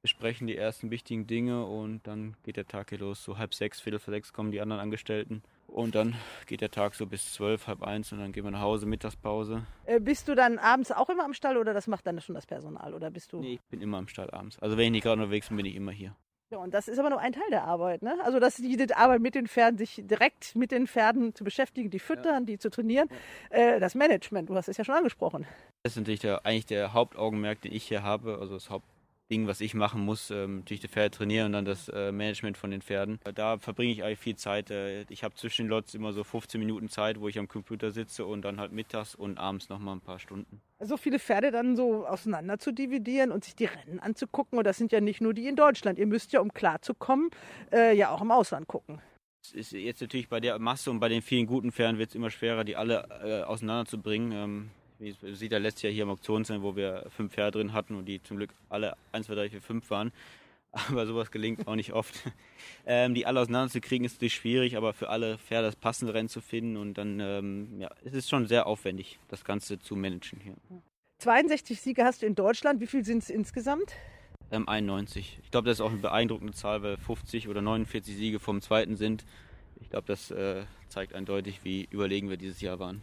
[0.02, 3.24] besprechen die ersten wichtigen Dinge und dann geht der Tag hier los.
[3.24, 5.42] So halb sechs, viertel vor sechs kommen die anderen Angestellten.
[5.66, 6.14] Und dann
[6.46, 9.66] geht der Tag so bis zwölf, halb eins und dann gehen wir nach Hause, Mittagspause.
[9.84, 12.46] Äh, bist du dann abends auch immer am Stall oder das macht dann schon das
[12.46, 12.94] Personal?
[12.94, 13.40] Oder bist du.
[13.40, 14.58] Nee, ich bin immer am Stall abends.
[14.60, 16.14] Also wenn ich nicht gerade unterwegs bin, bin ich immer hier.
[16.50, 18.16] Ja, und das ist aber nur ein Teil der Arbeit, ne?
[18.22, 21.98] Also dass die Arbeit mit den Pferden, sich direkt mit den Pferden zu beschäftigen, die
[21.98, 23.08] füttern, die zu trainieren.
[23.50, 25.44] Äh, das Management, du hast es ja schon angesprochen.
[25.82, 28.38] Das ist natürlich der, eigentlich der Hauptaugenmerk, den ich hier habe.
[28.38, 28.70] Also das
[29.26, 32.56] Hauptding, was ich machen muss, ähm, natürlich die Pferde trainieren und dann das äh, Management
[32.56, 33.18] von den Pferden.
[33.34, 34.70] Da verbringe ich eigentlich viel Zeit.
[34.70, 37.90] Äh, ich habe zwischen den Lots immer so 15 Minuten Zeit, wo ich am Computer
[37.90, 40.60] sitze und dann halt mittags und abends nochmal ein paar Stunden.
[40.78, 44.58] So viele Pferde dann so auseinander zu dividieren und sich die Rennen anzugucken.
[44.58, 45.98] Und das sind ja nicht nur die in Deutschland.
[45.98, 47.30] Ihr müsst ja, um klarzukommen,
[47.72, 49.00] äh, ja auch im Ausland gucken.
[49.42, 52.14] Es ist jetzt natürlich bei der Masse und bei den vielen guten Pferden wird es
[52.14, 54.30] immer schwerer, die alle äh, auseinanderzubringen.
[54.30, 57.72] Ähm, wie es sieht ja letztes Jahr hier im Auktionsheim, wo wir fünf Pferde drin
[57.72, 60.12] hatten und die zum Glück alle 1, 2, 3, 4, 5 waren.
[60.72, 62.14] Aber sowas gelingt auch nicht oft.
[62.88, 66.40] Ähm, die alle auseinanderzukriegen ist natürlich schwierig, aber für alle Pferde das passende Rennen zu
[66.40, 70.54] finden und dann, ähm, ja, es ist schon sehr aufwendig, das Ganze zu managen hier.
[71.18, 72.80] 62 Siege hast du in Deutschland.
[72.80, 73.92] Wie viel sind es insgesamt?
[74.52, 75.40] Ähm, 91.
[75.42, 78.96] Ich glaube, das ist auch eine beeindruckende Zahl, weil 50 oder 49 Siege vom zweiten
[78.96, 79.24] sind.
[79.80, 83.02] Ich glaube, das äh, zeigt eindeutig, wie überlegen wir dieses Jahr waren.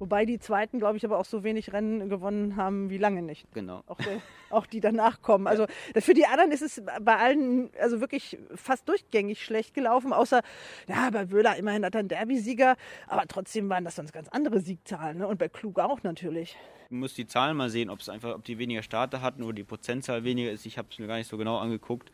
[0.00, 3.46] Wobei die Zweiten, glaube ich, aber auch so wenig Rennen gewonnen haben wie lange nicht.
[3.52, 3.82] Genau.
[3.86, 5.46] Auch, der, auch die danach kommen.
[5.46, 10.40] Also für die anderen ist es bei allen also wirklich fast durchgängig schlecht gelaufen, außer,
[10.88, 12.76] ja, bei Wöhler immerhin hat er einen Derby-Sieger,
[13.08, 15.18] aber trotzdem waren das sonst ganz andere Siegzahlen.
[15.18, 15.28] Ne?
[15.28, 16.56] Und bei Klug auch natürlich.
[16.88, 19.52] Man muss die Zahlen mal sehen, ob es einfach, ob die weniger Starter hatten oder
[19.52, 20.64] die Prozentzahl weniger ist.
[20.64, 22.10] Ich habe es mir gar nicht so genau angeguckt.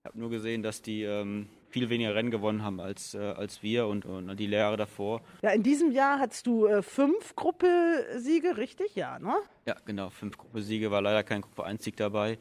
[0.00, 3.62] Ich habe nur gesehen, dass die ähm, viel weniger Rennen gewonnen haben als, äh, als
[3.62, 5.22] wir und, und die Jahre davor.
[5.42, 8.94] Ja, in diesem Jahr hattest du äh, fünf Gruppe-Siege, richtig?
[8.96, 9.34] Ja, ne?
[9.66, 10.10] Ja, genau.
[10.10, 12.38] Fünf Gruppe-Siege, war leider kein Gruppe 1-Sieg dabei.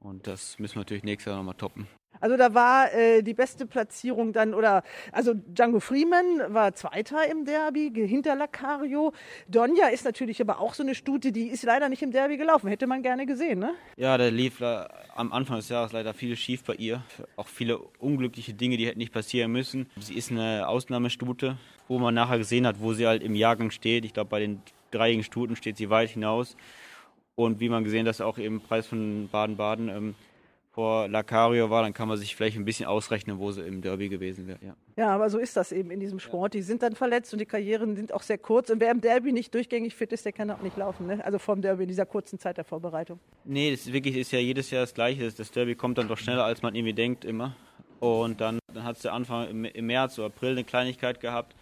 [0.00, 1.88] Und das müssen wir natürlich nächstes Jahr nochmal toppen.
[2.20, 7.44] Also da war äh, die beste Platzierung dann, oder also Django Freeman war Zweiter im
[7.44, 9.12] Derby, hinter Lacario.
[9.48, 12.68] Donja ist natürlich aber auch so eine Stute, die ist leider nicht im Derby gelaufen.
[12.68, 13.74] Hätte man gerne gesehen, ne?
[13.96, 17.02] Ja, da lief äh, am Anfang des Jahres leider viel schief bei ihr.
[17.36, 19.88] Auch viele unglückliche Dinge, die hätten nicht passieren müssen.
[19.98, 21.56] Sie ist eine Ausnahmestute,
[21.88, 24.04] wo man nachher gesehen hat, wo sie halt im Jahrgang steht.
[24.04, 24.60] Ich glaube, bei den
[24.90, 26.56] dreijährigen Stuten steht sie weit hinaus.
[27.34, 30.14] Und wie man gesehen hat, auch im Preis von Baden-Baden ähm,
[30.76, 34.10] vor Lacario war, dann kann man sich vielleicht ein bisschen ausrechnen, wo sie im Derby
[34.10, 34.58] gewesen wäre.
[34.60, 34.76] Ja.
[34.98, 36.52] Ja, aber so ist das eben in diesem Sport.
[36.52, 38.68] Die sind dann verletzt und die Karrieren sind auch sehr kurz.
[38.68, 41.06] Und wer im Derby nicht durchgängig fit ist, der kann auch nicht laufen.
[41.06, 41.24] Ne?
[41.24, 43.18] Also vom Derby in dieser kurzen Zeit der Vorbereitung.
[43.46, 45.32] Nee, das ist wirklich ist ja jedes Jahr das Gleiche.
[45.32, 47.56] Das Derby kommt dann doch schneller, als man irgendwie denkt, immer.
[47.98, 51.56] Und dann, dann hat es der Anfang im, im März oder April eine Kleinigkeit gehabt.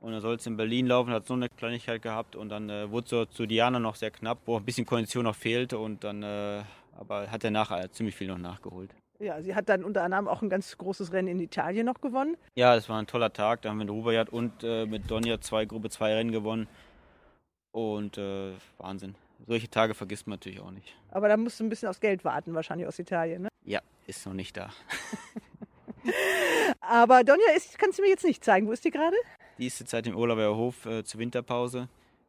[0.00, 2.36] Und dann soll es in Berlin laufen, hat so eine Kleinigkeit gehabt.
[2.36, 5.24] Und dann äh, wurde es so zu Diana noch sehr knapp, wo ein bisschen Kondition
[5.24, 5.78] noch fehlte.
[5.78, 6.60] Und dann, äh,
[6.98, 8.94] aber hat er nachher ziemlich viel noch nachgeholt.
[9.20, 12.36] Ja, sie hat dann unter anderem auch ein ganz großes Rennen in Italien noch gewonnen.
[12.54, 13.62] Ja, das war ein toller Tag.
[13.62, 16.68] Da haben wir mit Rubayat und äh, mit Donja zwei Gruppe 2 Rennen gewonnen.
[17.72, 19.16] Und äh, Wahnsinn.
[19.46, 20.94] Solche Tage vergisst man natürlich auch nicht.
[21.10, 23.42] Aber da musst du ein bisschen aufs Geld warten, wahrscheinlich aus Italien.
[23.42, 23.48] Ne?
[23.64, 24.70] Ja, ist noch nicht da.
[26.80, 28.66] Aber Donja, ist, kannst du mir jetzt nicht zeigen.
[28.66, 29.16] Wo ist die gerade?
[29.58, 31.88] Die ist jetzt seit dem Urlauber Hof äh, zur Winterpause.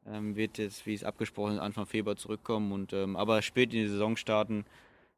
[0.09, 2.71] Ähm, wird jetzt, wie es abgesprochen ist, Anfang Februar zurückkommen.
[2.71, 4.65] Und, ähm, aber spät in die Saison starten.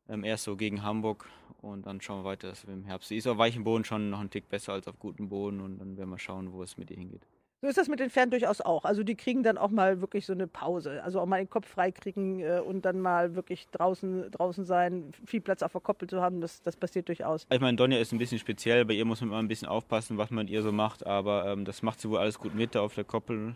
[0.09, 1.29] Ähm, erst so gegen Hamburg
[1.61, 3.09] und dann schauen wir weiter, dass wir im Herbst.
[3.09, 5.79] Sie ist auf weichem Boden schon noch ein Tick besser als auf gutem Boden und
[5.79, 7.21] dann werden wir schauen, wo es mit ihr hingeht.
[7.61, 8.85] So ist das mit den Pferden durchaus auch.
[8.85, 11.03] Also die kriegen dann auch mal wirklich so eine Pause.
[11.03, 15.11] Also auch mal den Kopf frei kriegen äh, und dann mal wirklich draußen, draußen sein,
[15.25, 17.45] viel Platz auf der Koppel zu haben, das, das passiert durchaus.
[17.51, 20.17] Ich meine, Donja ist ein bisschen speziell, bei ihr muss man immer ein bisschen aufpassen,
[20.17, 22.73] was man mit ihr so macht, aber ähm, das macht sie wohl alles gut mit
[22.73, 23.55] da auf der Koppel.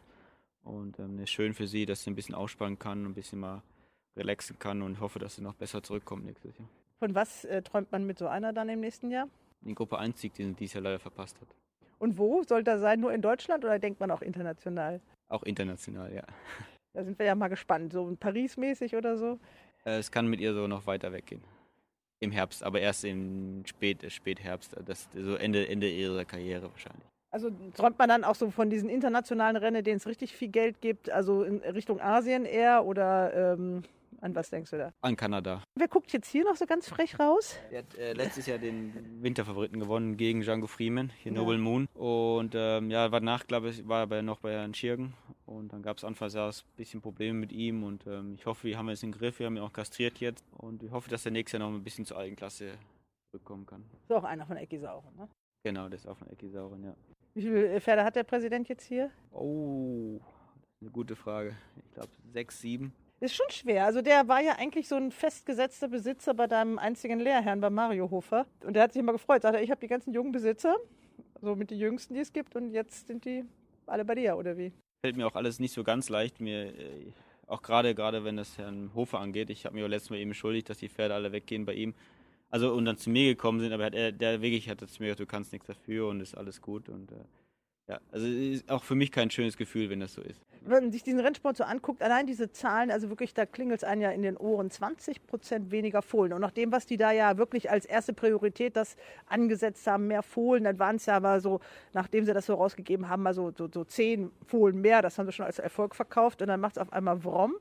[0.66, 3.62] Und ähm, ist schön für sie, dass sie ein bisschen ausspannen kann, ein bisschen mal
[4.18, 6.68] relaxen kann und hoffe, dass sie noch besser zurückkommt nächstes Jahr.
[7.00, 9.28] Von was äh, träumt man mit so einer dann im nächsten Jahr?
[9.62, 11.48] Die Gruppe 1 Sieg, den sie dieses Jahr leider verpasst hat.
[12.00, 13.00] Und wo soll das sein?
[13.00, 15.02] Nur in Deutschland oder denkt man auch international?
[15.30, 16.24] Auch international, ja.
[16.94, 17.92] Da sind wir ja mal gespannt.
[17.92, 19.38] So Paris-mäßig oder so?
[19.84, 21.44] Äh, es kann mit ihr so noch weiter weggehen.
[22.22, 24.78] Im Herbst, aber erst im Spät, Spätherbst.
[24.86, 27.06] Das, so Ende, Ende ihrer Karriere wahrscheinlich.
[27.36, 30.80] Also träumt man dann auch so von diesen internationalen Rennen, denen es richtig viel Geld
[30.80, 33.84] gibt, also in Richtung Asien eher oder ähm,
[34.22, 34.94] an was denkst du da?
[35.02, 35.62] An Kanada.
[35.78, 37.58] Wer guckt jetzt hier noch so ganz frech raus?
[37.72, 41.40] Er hat äh, letztes Jahr den Winterfavoriten gewonnen gegen Django Freeman, hier Ja.
[41.40, 41.90] Noble Moon.
[41.94, 45.14] Und ähm, ja, war danach, glaube ich, war er bei, noch bei Herrn Schirgen.
[45.46, 47.84] Und dann gab es anfangs ja ein bisschen Probleme mit ihm.
[47.84, 49.40] Und ähm, ich hoffe, wir haben es im Griff.
[49.40, 50.46] Wir haben ihn auch kastriert jetzt.
[50.58, 52.76] Und ich hoffe, dass er nächstes Jahr noch ein bisschen zur Eigenklasse
[53.30, 53.84] zurückkommen kann.
[54.08, 55.28] Ist auch einer von Ecki Sauren, ne?
[55.66, 56.96] Genau, das ist auch von Ecki Sauren, ja.
[57.36, 59.12] Wie viele Pferde hat der Präsident jetzt hier?
[59.34, 60.20] Oh,
[60.82, 61.54] eine gute Frage.
[61.78, 62.94] Ich glaube, sechs, sieben.
[63.20, 63.86] Ist schon schwer.
[63.86, 68.10] Also der war ja eigentlich so ein festgesetzter Besitzer bei deinem einzigen Lehrherrn, bei Mario
[68.10, 68.46] Hofer.
[68.64, 69.42] Und der hat sich immer gefreut.
[69.42, 70.76] Sagt er, ich habe die ganzen jungen Besitzer,
[71.42, 72.56] so mit den jüngsten, die es gibt.
[72.56, 73.44] Und jetzt sind die
[73.86, 74.72] alle bei dir, oder wie?
[75.06, 76.40] fällt mir auch alles nicht so ganz leicht.
[76.40, 77.12] Mir, äh,
[77.46, 79.52] auch gerade, gerade wenn das Herrn Hofer angeht.
[79.52, 81.94] Ich habe mir letztes Mal eben entschuldigt, dass die Pferde alle weggehen bei ihm.
[82.56, 85.08] Also und dann zu mir gekommen sind, aber hat er, der wirklich hat zu mir
[85.08, 86.88] gesagt, du kannst nichts dafür und ist alles gut.
[86.88, 87.16] Und äh,
[87.90, 90.42] ja, also ist auch für mich kein schönes Gefühl, wenn das so ist.
[90.62, 93.84] Wenn man sich diesen Rennsport so anguckt, allein diese Zahlen, also wirklich, da klingelt es
[93.84, 96.32] einem ja in den Ohren, 20 Prozent weniger Fohlen.
[96.32, 98.96] Und nach dem, was die da ja wirklich als erste Priorität das
[99.26, 101.60] angesetzt haben, mehr Fohlen, dann waren es ja mal so,
[101.92, 105.26] nachdem sie das so rausgegeben haben, mal so, so, so zehn Fohlen mehr, das haben
[105.26, 107.56] sie schon als Erfolg verkauft und dann macht es auf einmal Wrom.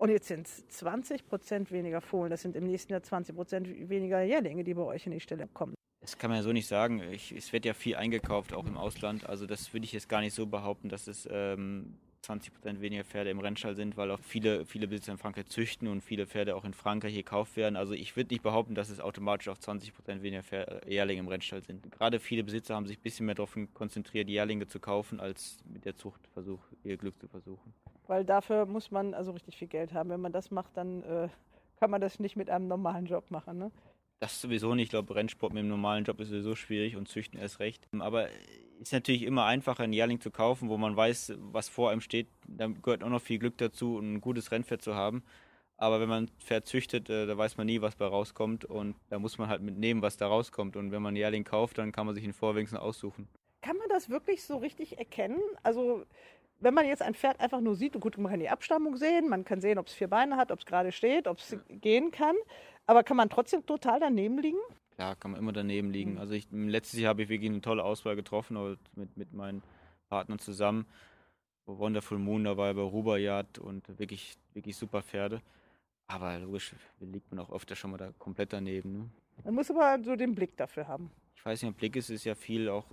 [0.00, 3.68] Und jetzt sind es 20 Prozent weniger Fohlen, das sind im nächsten Jahr 20 Prozent
[3.90, 5.74] weniger Jährlinge, die bei euch in die Stelle kommen.
[6.00, 7.02] Das kann man ja so nicht sagen.
[7.12, 9.28] Ich, es wird ja viel eingekauft, auch im Ausland.
[9.28, 13.04] Also das würde ich jetzt gar nicht so behaupten, dass es ähm, 20 Prozent weniger
[13.04, 16.56] Pferde im Rennstall sind, weil auch viele, viele Besitzer in Frankreich züchten und viele Pferde
[16.56, 17.76] auch in Frankreich gekauft werden.
[17.76, 21.28] Also ich würde nicht behaupten, dass es automatisch auch 20 Prozent weniger äh, Jährlinge im
[21.28, 21.92] Rennstall sind.
[21.92, 25.84] Gerade viele Besitzer haben sich ein bisschen mehr darauf konzentriert, Jährlinge zu kaufen, als mit
[25.84, 27.74] der Zucht versuch, ihr Glück zu versuchen.
[28.10, 30.10] Weil dafür muss man also richtig viel Geld haben.
[30.10, 31.28] Wenn man das macht, dann äh,
[31.78, 33.56] kann man das nicht mit einem normalen Job machen.
[33.56, 33.70] Ne?
[34.18, 34.86] Das sowieso nicht.
[34.86, 37.86] Ich glaube, Rennsport mit dem normalen Job ist sowieso schwierig und Züchten erst recht.
[37.96, 38.26] Aber
[38.80, 42.26] ist natürlich immer einfacher, einen Jährling zu kaufen, wo man weiß, was vor einem steht.
[42.48, 45.22] Da gehört auch noch viel Glück dazu, ein gutes Rennpferd zu haben.
[45.76, 48.64] Aber wenn man Pferd züchtet, äh, da weiß man nie, was bei rauskommt.
[48.64, 50.74] Und da muss man halt mitnehmen, was da rauskommt.
[50.74, 53.28] Und wenn man einen Jährling kauft, dann kann man sich ihn vorwenigstens aussuchen.
[53.62, 55.38] Kann man das wirklich so richtig erkennen?
[55.62, 56.04] Also,
[56.60, 59.44] wenn man jetzt ein Pferd einfach nur sieht, gut, man kann die Abstammung sehen, man
[59.44, 62.36] kann sehen, ob es vier Beine hat, ob es gerade steht, ob es gehen kann.
[62.86, 64.58] Aber kann man trotzdem total daneben liegen?
[64.94, 66.18] Klar, kann man immer daneben liegen.
[66.18, 69.62] Also ich, letztes Jahr habe ich wirklich eine tolle Auswahl getroffen, mit, mit meinen
[70.08, 70.86] Partnern zusammen.
[71.66, 75.40] Wonderful Moon dabei, bei Rubaiyat und wirklich, wirklich super Pferde.
[76.08, 78.92] Aber logisch liegt man auch öfter schon mal da komplett daneben.
[78.92, 79.08] Ne?
[79.44, 81.10] Man muss aber so den Blick dafür haben.
[81.36, 82.84] Ich weiß nicht, Blick ist es ja viel auch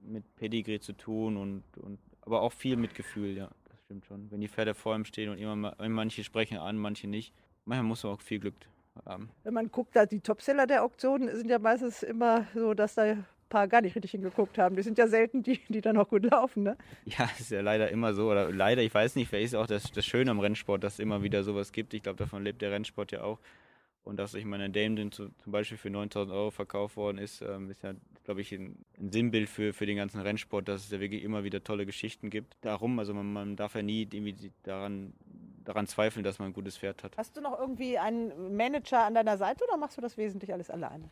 [0.00, 3.48] mit Pedigree zu tun und, und aber auch viel mit Gefühl, ja.
[3.68, 4.30] Das stimmt schon.
[4.30, 7.32] Wenn die Pferde vor ihm stehen und immer ma- manche sprechen an, manche nicht.
[7.64, 8.54] Manchmal muss man auch viel Glück
[9.06, 9.30] haben.
[9.44, 13.02] Wenn man guckt, da die Topseller der Auktionen sind ja meistens immer so, dass da
[13.02, 14.76] ein paar gar nicht richtig hingeguckt haben.
[14.76, 16.62] Die sind ja selten die, die dann auch gut laufen.
[16.62, 16.76] Ne?
[17.04, 18.30] Ja, ist ja leider immer so.
[18.30, 20.98] Oder leider, ich weiß nicht, vielleicht ist auch das, das Schöne am Rennsport, dass es
[20.98, 21.94] immer wieder sowas gibt.
[21.94, 23.38] Ich glaube, davon lebt der Rennsport ja auch.
[24.04, 27.40] Und dass ich meine Dame den zu, zum Beispiel für 9000 Euro verkauft worden ist,
[27.40, 27.94] ähm, ist ja,
[28.24, 31.44] glaube ich, ein, ein Sinnbild für, für den ganzen Rennsport, dass es ja wirklich immer
[31.44, 32.56] wieder tolle Geschichten gibt.
[32.62, 35.12] Darum, also man, man darf ja nie irgendwie daran,
[35.64, 37.16] daran zweifeln, dass man ein gutes Pferd hat.
[37.16, 40.68] Hast du noch irgendwie einen Manager an deiner Seite oder machst du das wesentlich alles
[40.68, 41.08] alleine?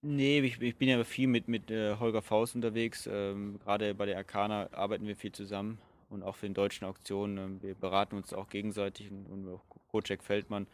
[0.00, 3.08] Nee, ich, ich bin ja viel mit, mit äh, Holger Faust unterwegs.
[3.10, 5.78] Ähm, Gerade bei der Arcana arbeiten wir viel zusammen
[6.10, 7.38] und auch für den deutschen Auktionen.
[7.38, 10.66] Ähm, wir beraten uns auch gegenseitig und, und auch Jack Feldmann.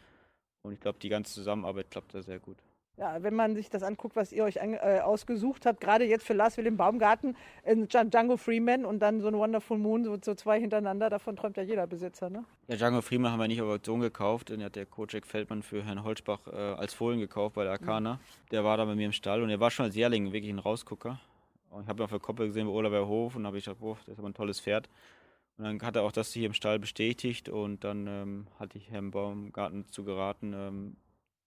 [0.63, 2.57] Und ich glaube, die ganze Zusammenarbeit klappt da sehr gut.
[2.95, 6.25] Ja, wenn man sich das anguckt, was ihr euch an, äh, ausgesucht habt, gerade jetzt
[6.25, 7.35] für Lars Wilhelm Baumgarten,
[7.65, 11.57] in Django Freeman und dann so ein Wonderful Moon, so, so zwei hintereinander, davon träumt
[11.57, 12.45] ja jeder Besitzer, ne?
[12.67, 15.83] Ja, Django Freeman haben wir nicht auf Auktion gekauft, den hat der Kojak Feldmann für
[15.83, 18.19] Herrn Holzbach äh, als Fohlen gekauft bei der Arcana.
[18.51, 20.59] Der war da bei mir im Stall und er war schon als Jährling wirklich ein
[20.59, 21.19] Rausgucker.
[21.71, 23.81] Und ich habe ihn auf der Koppel gesehen bei Ola Hof und habe ich gedacht,
[23.81, 24.87] boah, das ist aber ein tolles Pferd.
[25.57, 28.89] Und dann hat er auch das hier im Stall bestätigt und dann ähm, hatte ich
[28.89, 30.97] Herrn Baumgarten zu geraten, ähm,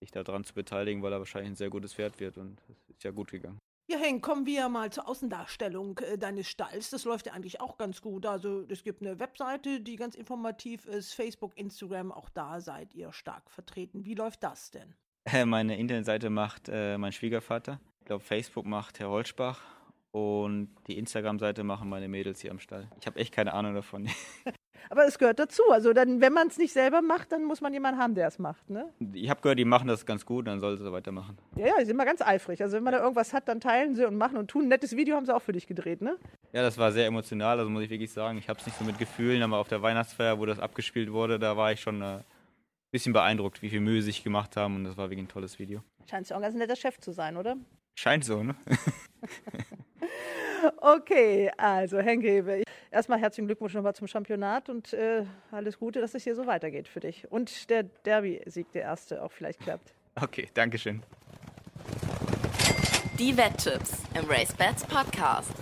[0.00, 3.04] sich daran zu beteiligen, weil er wahrscheinlich ein sehr gutes Pferd wird und es ist
[3.04, 3.58] ja gut gegangen.
[3.88, 6.90] Ja, Henk, kommen wir mal zur Außendarstellung äh, deines Stalls.
[6.90, 8.26] Das läuft ja eigentlich auch ganz gut.
[8.26, 13.12] Also es gibt eine Webseite, die ganz informativ ist, Facebook, Instagram, auch da seid ihr
[13.12, 14.04] stark vertreten.
[14.04, 14.94] Wie läuft das denn?
[15.46, 17.80] Meine Internetseite macht äh, mein Schwiegervater.
[18.00, 19.62] Ich glaube, Facebook macht Herr Holzbach
[20.16, 22.88] und die Instagram-Seite machen meine Mädels hier am Stall.
[22.98, 24.08] Ich habe echt keine Ahnung davon.
[24.88, 25.62] Aber es gehört dazu.
[25.70, 28.38] Also dann, wenn man es nicht selber macht, dann muss man jemanden haben, der es
[28.38, 28.90] macht, ne?
[29.12, 31.36] Ich habe gehört, die machen das ganz gut, dann sollte sie weitermachen.
[31.56, 32.62] Ja, ja, die sind immer ganz eifrig.
[32.62, 34.62] Also wenn man da irgendwas hat, dann teilen sie und machen und tun.
[34.62, 36.16] Ein nettes Video haben sie auch für dich gedreht, ne?
[36.52, 38.38] Ja, das war sehr emotional, also muss ich wirklich sagen.
[38.38, 41.38] Ich habe es nicht so mit Gefühlen, aber auf der Weihnachtsfeier, wo das abgespielt wurde,
[41.38, 42.22] da war ich schon ein äh,
[42.90, 45.58] bisschen beeindruckt, wie viel Mühe sie sich gemacht haben und das war wirklich ein tolles
[45.58, 45.82] Video.
[46.08, 47.56] Scheint ja auch ein ganz netter Chef zu sein, oder?
[47.98, 48.54] Scheint so, ne?
[50.80, 56.24] Okay, also Henke, erstmal herzlichen Glückwunsch nochmal zum Championat und äh, alles Gute, dass es
[56.24, 57.30] hier so weitergeht für dich.
[57.30, 59.92] Und der Derby-Sieg, der erste, auch vielleicht klappt.
[60.20, 61.02] Okay, danke schön.
[63.18, 65.52] Die Wetttipps im RaceBets Podcast.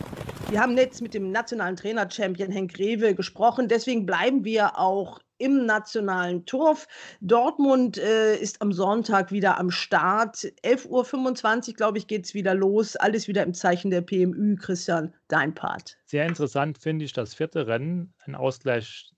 [0.50, 5.66] Wir haben jetzt mit dem nationalen Trainer-Champion Henk Rewe gesprochen, deswegen bleiben wir auch im
[5.66, 6.86] nationalen Turf.
[7.20, 10.36] Dortmund äh, ist am Sonntag wieder am Start.
[10.64, 12.96] 11.25 Uhr, glaube ich, geht es wieder los.
[12.96, 14.56] Alles wieder im Zeichen der PMÜ.
[14.56, 15.96] Christian, dein Part.
[16.06, 19.10] Sehr interessant finde ich das vierte Rennen, ein Ausgleich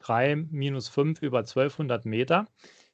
[0.00, 2.46] 3 minus 5 über 1200 Meter.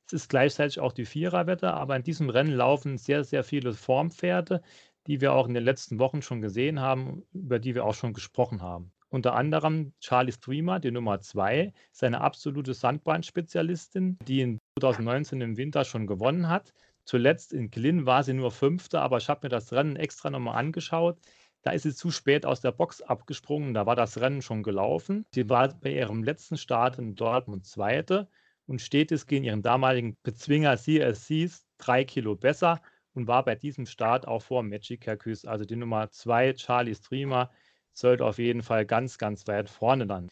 [0.07, 4.61] Es ist gleichzeitig auch die Viererwette, aber in diesem Rennen laufen sehr, sehr viele Formpferde,
[5.07, 8.13] die wir auch in den letzten Wochen schon gesehen haben, über die wir auch schon
[8.13, 8.93] gesprochen haben.
[9.11, 15.57] Unter anderem Charlie Streamer, die Nummer 2, ist eine absolute Sandbahnspezialistin, die in 2019 im
[15.57, 16.73] Winter schon gewonnen hat.
[17.05, 20.57] Zuletzt in Glynn war sie nur Fünfte, aber ich habe mir das Rennen extra nochmal
[20.57, 21.19] angeschaut.
[21.63, 25.27] Da ist sie zu spät aus der Box abgesprungen, da war das Rennen schon gelaufen.
[25.35, 28.29] Sie war bei ihrem letzten Start in Dortmund Zweite
[28.67, 32.81] und steht es gegen ihren damaligen Bezwinger CSCs drei Kilo besser
[33.15, 37.51] und war bei diesem Start auch vor Magic Hercus, also die Nummer 2, Charlie Streamer,
[37.93, 40.31] sollte auf jeden Fall ganz, ganz weit vorne landen.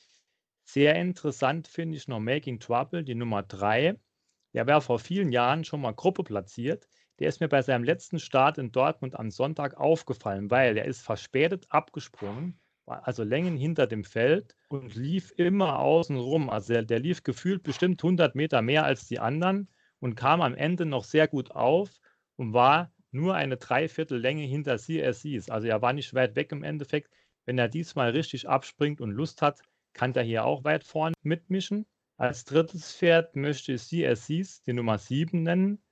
[0.64, 3.98] Sehr interessant finde ich noch Making Trouble, die Nummer 3.
[4.54, 6.88] Der war vor vielen Jahren schon mal Gruppe platziert.
[7.18, 11.02] Der ist mir bei seinem letzten Start in Dortmund am Sonntag aufgefallen, weil er ist
[11.02, 16.50] verspätet abgesprungen, also Längen hinter dem Feld und lief immer außen rum.
[16.50, 19.68] Also der, der lief gefühlt bestimmt 100 Meter mehr als die anderen
[20.00, 21.90] und kam am Ende noch sehr gut auf
[22.36, 25.50] und war nur eine Dreiviertellänge hinter CSCs.
[25.50, 27.10] Also er war nicht weit weg im Endeffekt.
[27.48, 29.62] Wenn er diesmal richtig abspringt und Lust hat,
[29.94, 31.86] kann er hier auch weit vorne mitmischen.
[32.18, 35.82] Als drittes Pferd möchte ich CSCs, die Nummer 7 nennen.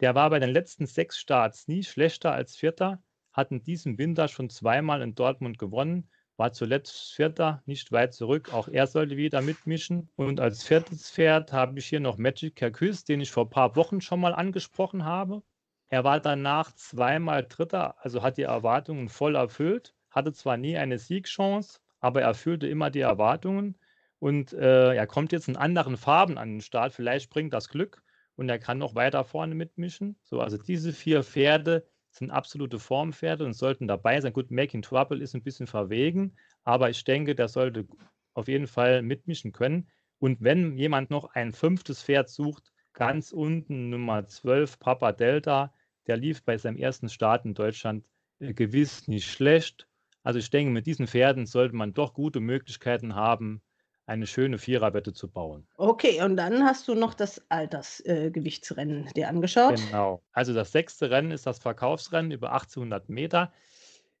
[0.00, 3.00] Der war bei den letzten sechs Starts nie schlechter als Vierter,
[3.32, 8.52] hat in diesem Winter schon zweimal in Dortmund gewonnen, war zuletzt Vierter, nicht weit zurück.
[8.52, 10.10] Auch er sollte wieder mitmischen.
[10.16, 13.76] Und als viertes Pferd habe ich hier noch Magic Hercus, den ich vor ein paar
[13.76, 15.44] Wochen schon mal angesprochen habe.
[15.90, 20.98] Er war danach zweimal Dritter, also hat die Erwartungen voll erfüllt hatte zwar nie eine
[20.98, 23.76] Siegchance, aber er erfüllte immer die Erwartungen
[24.18, 26.92] und äh, er kommt jetzt in anderen Farben an den Start.
[26.92, 28.02] Vielleicht bringt das Glück
[28.36, 30.16] und er kann noch weiter vorne mitmischen.
[30.22, 34.32] So, also diese vier Pferde sind absolute Formpferde und sollten dabei sein.
[34.32, 37.86] Gut, Making Trouble ist ein bisschen verwegen, aber ich denke, der sollte
[38.34, 39.88] auf jeden Fall mitmischen können.
[40.18, 45.74] Und wenn jemand noch ein fünftes Pferd sucht, ganz unten Nummer 12, Papa Delta,
[46.06, 48.04] der lief bei seinem ersten Start in Deutschland
[48.38, 49.88] äh, gewiss nicht schlecht.
[50.24, 53.62] Also ich denke, mit diesen Pferden sollte man doch gute Möglichkeiten haben,
[54.06, 55.66] eine schöne Viererwette zu bauen.
[55.76, 59.76] Okay, und dann hast du noch das Altersgewichtsrennen äh, dir angeschaut.
[59.86, 60.22] Genau.
[60.32, 63.52] Also das sechste Rennen ist das Verkaufsrennen über 1800 Meter.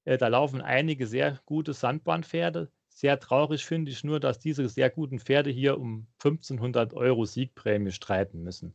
[0.04, 2.70] Äh, da laufen einige sehr gute Sandbahnpferde.
[2.88, 7.92] Sehr traurig finde ich nur, dass diese sehr guten Pferde hier um 1500 Euro Siegprämie
[7.92, 8.74] streiten müssen.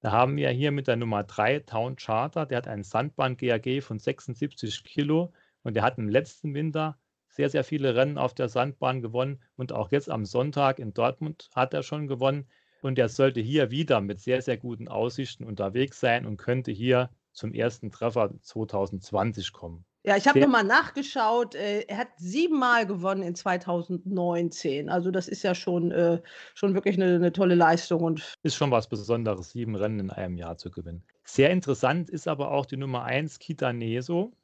[0.00, 3.98] Da haben wir hier mit der Nummer 3 Town Charter, der hat einen Sandbahn-GAG von
[3.98, 5.32] 76 Kilo
[5.64, 6.96] und er hat im letzten Winter
[7.28, 9.40] sehr, sehr viele Rennen auf der Sandbahn gewonnen.
[9.56, 12.46] Und auch jetzt am Sonntag in Dortmund hat er schon gewonnen.
[12.82, 17.10] Und er sollte hier wieder mit sehr, sehr guten Aussichten unterwegs sein und könnte hier
[17.32, 19.84] zum ersten Treffer 2020 kommen.
[20.06, 21.54] Ja, ich habe nochmal nachgeschaut.
[21.54, 24.90] Äh, er hat siebenmal gewonnen in 2019.
[24.90, 26.20] Also das ist ja schon, äh,
[26.54, 28.02] schon wirklich eine, eine tolle Leistung.
[28.02, 31.02] Und ist schon was Besonderes, sieben Rennen in einem Jahr zu gewinnen.
[31.24, 34.34] Sehr interessant ist aber auch die Nummer 1 Kitaneso.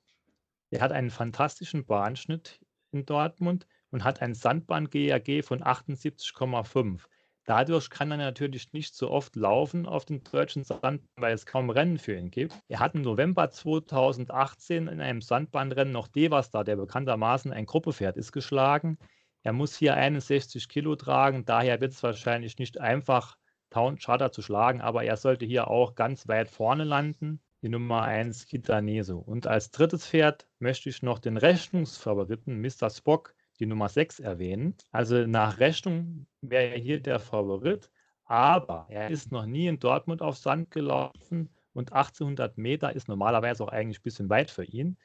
[0.71, 2.61] Der hat einen fantastischen Bahnschnitt
[2.93, 7.07] in Dortmund und hat ein Sandbahn-GAG von 78,5.
[7.45, 11.71] Dadurch kann er natürlich nicht so oft laufen auf den deutschen Sandbahn, weil es kaum
[11.71, 12.55] Rennen für ihn gibt.
[12.69, 18.31] Er hat im November 2018 in einem Sandbahnrennen noch Devastar, der bekanntermaßen ein Gruppepferd ist,
[18.31, 18.99] geschlagen.
[19.43, 23.37] Er muss hier 61 Kilo tragen, daher wird es wahrscheinlich nicht einfach,
[23.71, 27.41] Town Charter zu schlagen, aber er sollte hier auch ganz weit vorne landen.
[27.63, 29.19] Die Nummer 1 Kitaneso.
[29.19, 32.89] Und als drittes Pferd möchte ich noch den Rechnungsfavoriten Mr.
[32.89, 34.75] Spock die Nummer 6 erwähnen.
[34.91, 37.91] Also nach Rechnung wäre er hier der Favorit,
[38.25, 43.63] aber er ist noch nie in Dortmund auf Sand gelaufen und 1800 Meter ist normalerweise
[43.63, 44.97] auch eigentlich ein bisschen weit für ihn.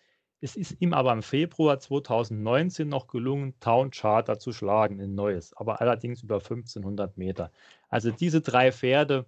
[0.42, 5.54] Es ist ihm aber im Februar 2019 noch gelungen, Town Charter zu schlagen in Neues,
[5.58, 7.52] aber allerdings über 1500 Meter.
[7.90, 9.26] Also diese drei Pferde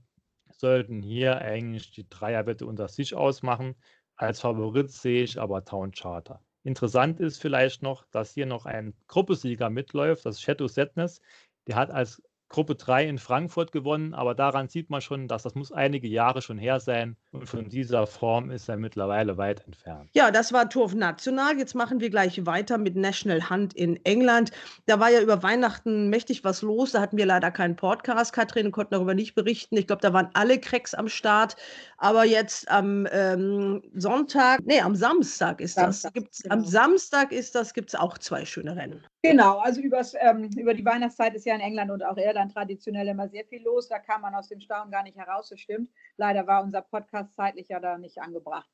[0.59, 3.75] sollten hier eigentlich die Dreierwette unter sich ausmachen.
[4.15, 6.43] Als Favorit sehe ich aber Town Charter.
[6.63, 11.21] Interessant ist vielleicht noch, dass hier noch ein Gruppesieger mitläuft, das Shadow Sadness.
[11.67, 15.55] Der hat als Gruppe 3 in Frankfurt gewonnen, aber daran sieht man schon, dass das
[15.55, 20.09] muss einige Jahre schon her sein und von dieser Form ist er mittlerweile weit entfernt.
[20.13, 21.57] Ja, das war Turf National.
[21.57, 24.51] Jetzt machen wir gleich weiter mit National Hunt in England.
[24.85, 26.93] Da war ja über Weihnachten mächtig was los.
[26.93, 28.31] Da hatten wir leider keinen Podcast.
[28.31, 29.75] Katrin konnte darüber nicht berichten.
[29.75, 31.57] Ich glaube, da waren alle Cracks am Start.
[31.99, 36.13] Aber jetzt am ähm, Sonntag, nee, am Samstag ist Samstag, das.
[36.13, 36.55] Gibt's, genau.
[36.55, 39.03] Am Samstag ist das, gibt es auch zwei schöne Rennen.
[39.23, 43.07] Genau, also übers, ähm, über die Weihnachtszeit ist ja in England und auch Irland traditionell
[43.07, 43.89] immer sehr viel los.
[43.89, 45.89] Da kam man aus dem Staunen gar nicht heraus, das stimmt.
[46.17, 48.69] Leider war unser Podcast zeitlich ja da nicht angebracht.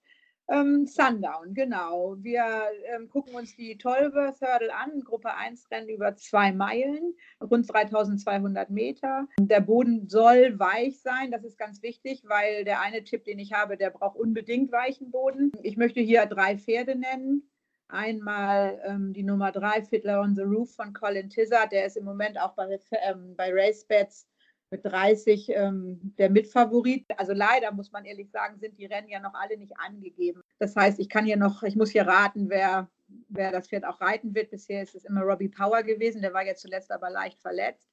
[0.50, 2.16] Ähm, Sundown, genau.
[2.20, 2.44] Wir
[2.94, 8.70] ähm, gucken uns die Tolworth Hurdle an, Gruppe 1 Rennen über zwei Meilen, rund 3200
[8.70, 9.28] Meter.
[9.40, 13.54] Der Boden soll weich sein, das ist ganz wichtig, weil der eine Tipp, den ich
[13.54, 15.54] habe, der braucht unbedingt weichen Boden.
[15.62, 17.50] Ich möchte hier drei Pferde nennen.
[17.88, 22.06] Einmal ähm, die Nummer 3, Fiddler on the Roof von Colin Tizard, der ist im
[22.06, 24.28] Moment auch bei, ähm, bei RaceBets
[24.74, 27.06] mit 30 ähm, der Mitfavorit.
[27.18, 30.42] Also leider muss man ehrlich sagen, sind die Rennen ja noch alle nicht angegeben.
[30.58, 32.90] Das heißt, ich kann hier noch, ich muss hier raten, wer,
[33.30, 34.50] wer das Pferd auch reiten wird.
[34.50, 37.88] Bisher ist es immer Robbie Power gewesen, der war jetzt zuletzt aber leicht verletzt.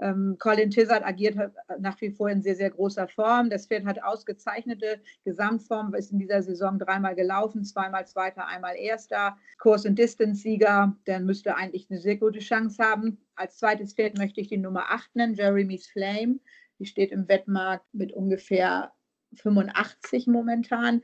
[0.00, 1.36] Ähm, Colin Tizard agiert
[1.78, 3.48] nach wie vor in sehr, sehr großer Form.
[3.48, 9.36] Das Pferd hat ausgezeichnete Gesamtform, ist in dieser Saison dreimal gelaufen, zweimal Zweiter, einmal Erster,
[9.58, 10.96] Kurs- und Distance-Sieger.
[11.06, 13.18] Der müsste eigentlich eine sehr gute Chance haben.
[13.36, 16.40] Als zweites Pferd möchte ich die Nummer 8 nennen, Jeremy's Flame.
[16.78, 18.92] Die steht im Wettmarkt mit ungefähr
[19.36, 21.02] 85 momentan.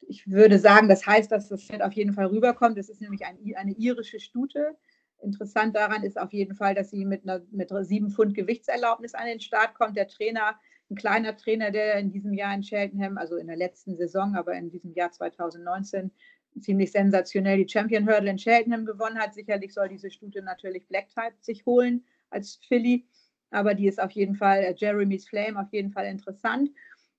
[0.00, 2.78] Ich würde sagen, das heißt, dass das Pferd auf jeden Fall rüberkommt.
[2.78, 4.76] Es ist nämlich ein, eine irische Stute
[5.22, 9.26] Interessant daran ist auf jeden Fall, dass sie mit einer mit sieben Pfund Gewichtserlaubnis an
[9.26, 9.96] den Start kommt.
[9.96, 10.58] Der Trainer,
[10.90, 14.54] ein kleiner Trainer, der in diesem Jahr in Cheltenham, also in der letzten Saison, aber
[14.54, 16.10] in diesem Jahr 2019
[16.60, 19.34] ziemlich sensationell die Champion Hurdle in Cheltenham gewonnen hat.
[19.34, 23.06] Sicherlich soll diese Stute natürlich Black Type sich holen als Philly,
[23.50, 26.70] aber die ist auf jeden Fall, äh, Jeremy's Flame, auf jeden Fall interessant.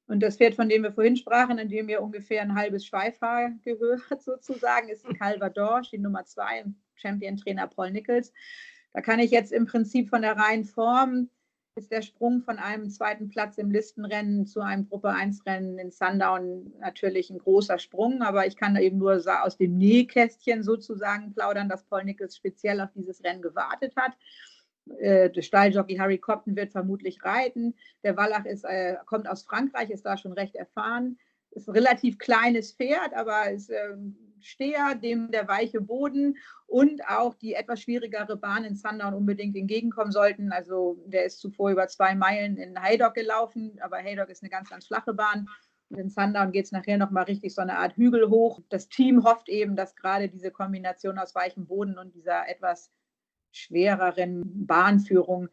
[0.07, 3.51] Und das Pferd, von dem wir vorhin sprachen, in dem ihr ungefähr ein halbes Schweifhaar
[3.63, 8.33] gehört, sozusagen, ist Calvador, die Nummer zwei im Champion-Trainer Paul Nichols.
[8.93, 11.29] Da kann ich jetzt im Prinzip von der reinen Form
[11.75, 15.91] ist der Sprung von einem zweiten Platz im Listenrennen zu einem Gruppe 1 Rennen in
[15.91, 21.69] Sundown natürlich ein großer Sprung, aber ich kann eben nur aus dem Nähkästchen sozusagen plaudern,
[21.69, 24.13] dass Paul Nichols speziell auf dieses Rennen gewartet hat.
[24.99, 27.73] Äh, der Stalljockey Harry Copton wird vermutlich reiten.
[28.03, 31.17] Der Wallach ist, äh, kommt aus Frankreich, ist da schon recht erfahren.
[31.55, 33.95] Ist ein relativ kleines Pferd, aber ist äh,
[34.43, 36.37] Steher, dem der weiche Boden
[36.67, 40.51] und auch die etwas schwierigere Bahn in Sundown unbedingt entgegenkommen sollten.
[40.51, 44.69] Also der ist zuvor über zwei Meilen in Haydock gelaufen, aber Haydock ist eine ganz,
[44.69, 45.47] ganz flache Bahn.
[45.89, 48.61] Und in Sundown geht es nachher nochmal richtig so eine Art Hügel hoch.
[48.69, 52.91] Das Team hofft eben, dass gerade diese Kombination aus weichem Boden und dieser etwas
[53.51, 55.49] schwereren Bahnführung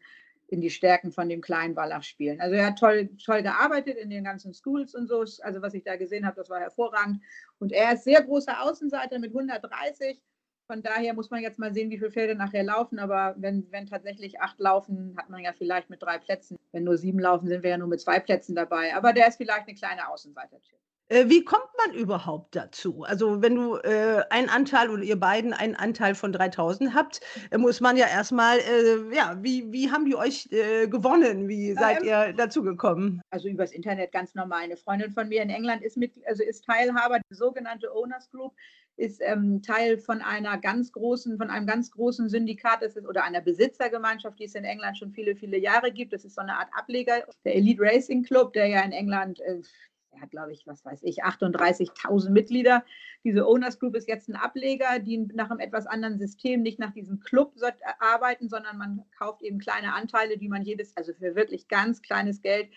[0.51, 2.41] in die Stärken von dem kleinen Wallach spielen.
[2.41, 5.21] Also er hat toll, toll gearbeitet in den ganzen Schools und so.
[5.21, 7.21] Also was ich da gesehen habe, das war hervorragend.
[7.59, 10.21] Und er ist sehr großer Außenseiter mit 130.
[10.67, 12.99] Von daher muss man jetzt mal sehen, wie viele Pferde nachher laufen.
[12.99, 16.57] Aber wenn, wenn tatsächlich acht laufen, hat man ja vielleicht mit drei Plätzen.
[16.73, 18.93] Wenn nur sieben laufen, sind wir ja nur mit zwei Plätzen dabei.
[18.93, 20.77] Aber der ist vielleicht eine kleine Außenseiter-Typ.
[21.11, 23.03] Äh, wie kommt man überhaupt dazu?
[23.03, 27.57] Also wenn du äh, einen Anteil oder ihr beiden einen Anteil von 3000 habt, äh,
[27.57, 31.49] muss man ja erstmal, äh, ja, wie, wie haben die euch äh, gewonnen?
[31.49, 33.21] Wie seid ähm, ihr dazu gekommen?
[33.29, 34.63] Also übers Internet ganz normal.
[34.63, 38.53] Eine Freundin von mir in England ist, mit, also ist Teilhaber, die sogenannte Owners Group
[38.95, 43.23] ist ähm, Teil von einer ganz großen, von einem ganz großen Syndikat das ist, oder
[43.23, 46.13] einer Besitzergemeinschaft, die es in England schon viele, viele Jahre gibt.
[46.13, 49.61] Das ist so eine Art Ableger, der Elite Racing Club, der ja in England äh,
[50.11, 52.83] er hat, glaube ich, was weiß ich, 38.000 Mitglieder.
[53.23, 56.93] Diese Owners Group ist jetzt ein Ableger, die nach einem etwas anderen System, nicht nach
[56.93, 61.35] diesem Club äh, arbeiten, sondern man kauft eben kleine Anteile, die man jedes, also für
[61.35, 62.69] wirklich ganz kleines Geld,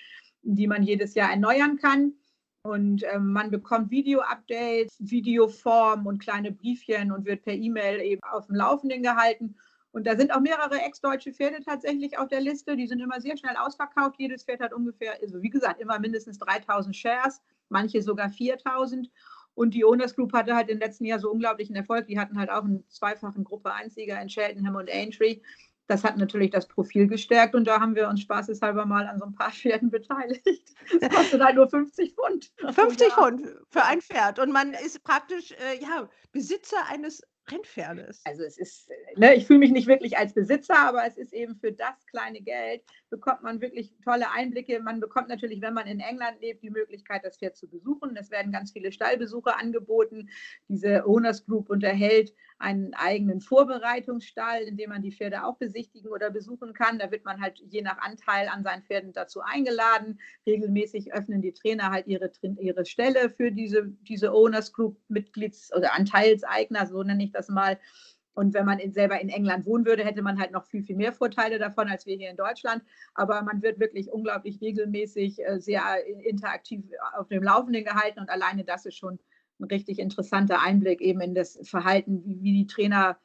[0.42, 2.14] die man jedes Jahr erneuern kann.
[2.62, 8.46] Und ähm, man bekommt Video-Updates, Videoform und kleine Briefchen und wird per E-Mail eben auf
[8.46, 9.56] dem Laufenden gehalten.
[9.94, 12.76] Und da sind auch mehrere ex-deutsche Pferde tatsächlich auf der Liste.
[12.76, 14.16] Die sind immer sehr schnell ausverkauft.
[14.18, 19.08] Jedes Pferd hat ungefähr, also wie gesagt, immer mindestens 3000 Shares, manche sogar 4000.
[19.54, 22.08] Und die Owners Group hatte halt im letzten Jahr so unglaublichen Erfolg.
[22.08, 25.42] Die hatten halt auch einen zweifachen Gruppe 1-Sieger in Cheltenham und Aintree.
[25.86, 29.26] Das hat natürlich das Profil gestärkt und da haben wir uns spaßeshalber mal an so
[29.26, 30.74] ein paar Pferden beteiligt.
[31.00, 32.52] Das kostet halt nur 50 Pfund.
[32.68, 34.40] 50 Pfund für ein Pferd.
[34.40, 38.22] Und man ist praktisch äh, ja, Besitzer eines Rennpferdes.
[38.24, 41.56] Also es ist, ne, ich fühle mich nicht wirklich als Besitzer, aber es ist eben
[41.56, 42.82] für das kleine Geld,
[43.14, 44.80] bekommt man wirklich tolle Einblicke.
[44.80, 48.16] Man bekommt natürlich, wenn man in England lebt, die Möglichkeit, das Pferd zu besuchen.
[48.16, 50.28] Es werden ganz viele Stallbesuche angeboten.
[50.66, 56.28] Diese Owners Group unterhält einen eigenen Vorbereitungsstall, in dem man die Pferde auch besichtigen oder
[56.32, 56.98] besuchen kann.
[56.98, 60.18] Da wird man halt je nach Anteil an seinen Pferden dazu eingeladen.
[60.44, 65.94] Regelmäßig öffnen die Trainer halt ihre, ihre Stelle für diese, diese Owners Group Mitglieds- oder
[65.94, 67.78] Anteilseigner, so nenne ich das mal.
[68.34, 70.96] Und wenn man in, selber in England wohnen würde, hätte man halt noch viel, viel
[70.96, 72.82] mehr Vorteile davon als wir hier in Deutschland.
[73.14, 75.82] Aber man wird wirklich unglaublich regelmäßig, äh, sehr
[76.24, 76.84] interaktiv
[77.16, 78.20] auf dem Laufenden gehalten.
[78.20, 79.18] Und alleine das ist schon
[79.60, 83.18] ein richtig interessanter Einblick eben in das Verhalten, wie, wie die Trainer,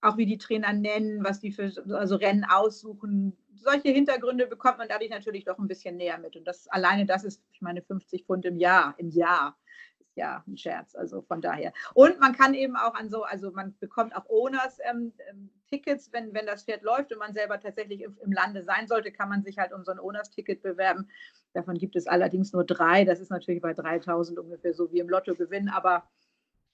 [0.00, 3.36] auch wie die Trainer nennen, was die für also Rennen aussuchen.
[3.54, 6.36] Solche Hintergründe bekommt man dadurch natürlich doch ein bisschen näher mit.
[6.36, 9.56] Und das alleine das ist, ich meine, 50 Pfund im Jahr, im Jahr
[10.16, 10.94] ja ein Scherz.
[10.94, 11.72] Also von daher.
[11.94, 16.12] Und man kann eben auch an so, also man bekommt auch Owners ähm, ähm, Tickets,
[16.12, 19.28] wenn, wenn das Pferd läuft und man selber tatsächlich im, im Lande sein sollte, kann
[19.28, 21.08] man sich halt um so ein Owners-Ticket bewerben.
[21.52, 23.04] Davon gibt es allerdings nur drei.
[23.04, 26.08] Das ist natürlich bei 3000 ungefähr so wie im Lottogewinn, aber,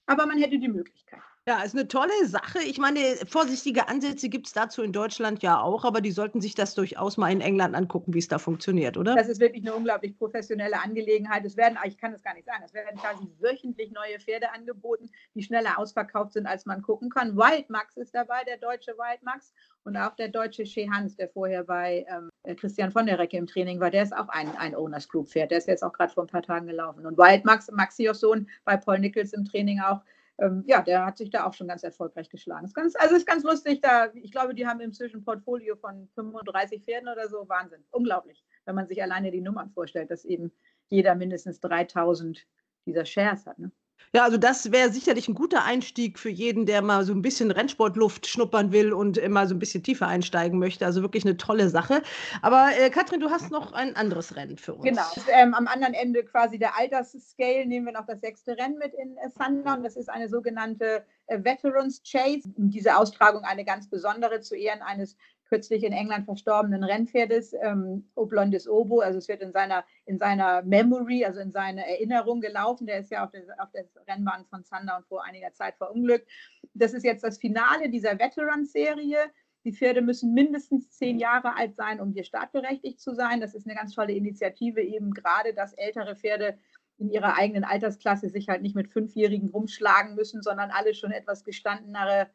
[0.05, 1.21] aber man hätte die Möglichkeit.
[1.47, 2.59] Ja, ist eine tolle Sache.
[2.59, 6.53] Ich meine, vorsichtige Ansätze gibt es dazu in Deutschland ja auch, aber die sollten sich
[6.53, 9.15] das durchaus mal in England angucken, wie es da funktioniert, oder?
[9.15, 11.43] Das ist wirklich eine unglaublich professionelle Angelegenheit.
[11.43, 15.09] Es werden, ich kann es gar nicht sagen, es werden quasi wöchentlich neue Pferde angeboten,
[15.33, 17.35] die schneller ausverkauft sind, als man gucken kann.
[17.35, 19.51] Wild Max ist dabei, der deutsche Wild Max
[19.83, 23.47] und auch der deutsche Shea Hans, der vorher bei ähm, Christian von der Recke im
[23.47, 25.49] Training war, der ist auch ein, ein Owners Group Pferd.
[25.49, 27.03] Der ist jetzt auch gerade vor ein paar Tagen gelaufen.
[27.07, 30.01] Und Wild Max, Maxios Sohn bei Paul Nichols im Training auch
[30.41, 32.65] ähm, ja, der hat sich da auch schon ganz erfolgreich geschlagen.
[32.65, 36.09] Ist ganz, also ist ganz lustig, da, ich glaube, die haben inzwischen ein Portfolio von
[36.15, 37.47] 35 Pferden oder so.
[37.47, 37.83] Wahnsinn.
[37.91, 40.51] Unglaublich, wenn man sich alleine die Nummern vorstellt, dass eben
[40.89, 42.47] jeder mindestens 3000
[42.87, 43.59] dieser Shares hat.
[43.59, 43.71] Ne?
[44.13, 47.49] Ja, also das wäre sicherlich ein guter Einstieg für jeden, der mal so ein bisschen
[47.49, 50.85] Rennsportluft schnuppern will und immer so ein bisschen tiefer einsteigen möchte.
[50.85, 52.01] Also wirklich eine tolle Sache.
[52.41, 54.83] Aber äh, Katrin, du hast noch ein anderes Rennen für uns.
[54.83, 55.03] Genau.
[55.29, 59.15] Ähm, am anderen Ende quasi der Altersscale nehmen wir noch das sechste Rennen mit in
[59.17, 59.83] äh, Sundown.
[59.83, 62.41] Das ist eine sogenannte äh, Veterans Chase.
[62.57, 65.15] Diese Austragung eine ganz besondere zu Ehren eines
[65.51, 69.01] kürzlich in England verstorbenen Rennpferdes, ähm, Oblondes Obo.
[69.01, 72.87] Also es wird in seiner, in seiner Memory, also in seiner Erinnerung gelaufen.
[72.87, 76.29] Der ist ja auf der, auf der Rennbahn von Sundown vor einiger Zeit verunglückt.
[76.73, 79.17] Das ist jetzt das Finale dieser Veterans-Serie.
[79.65, 83.41] Die Pferde müssen mindestens zehn Jahre alt sein, um hier startberechtigt zu sein.
[83.41, 86.57] Das ist eine ganz tolle Initiative, eben gerade, dass ältere Pferde
[86.97, 91.43] in ihrer eigenen Altersklasse sich halt nicht mit Fünfjährigen rumschlagen müssen, sondern alle schon etwas
[91.43, 92.29] gestandenere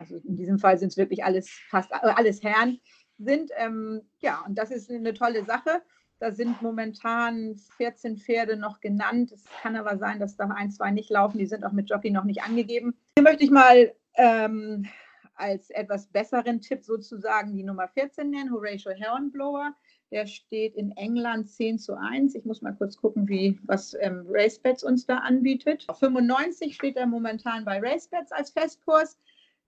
[0.00, 2.80] also in diesem Fall sind es wirklich alles fast äh, alles Herren
[3.18, 3.50] sind.
[3.56, 5.82] Ähm, ja, und das ist eine tolle Sache.
[6.18, 9.32] Da sind momentan 14 Pferde noch genannt.
[9.32, 11.38] Es kann aber sein, dass da ein, zwei nicht laufen.
[11.38, 12.94] Die sind auch mit Jockey noch nicht angegeben.
[13.16, 14.86] Hier möchte ich mal ähm,
[15.34, 19.74] als etwas besseren Tipp sozusagen die Nummer 14 nennen, Horatio Hornblower.
[20.10, 22.34] Der steht in England 10 zu 1.
[22.34, 25.84] Ich muss mal kurz gucken, wie, was ähm, RaceBets uns da anbietet.
[25.88, 29.16] Auf 95 steht er momentan bei RaceBets als Festkurs.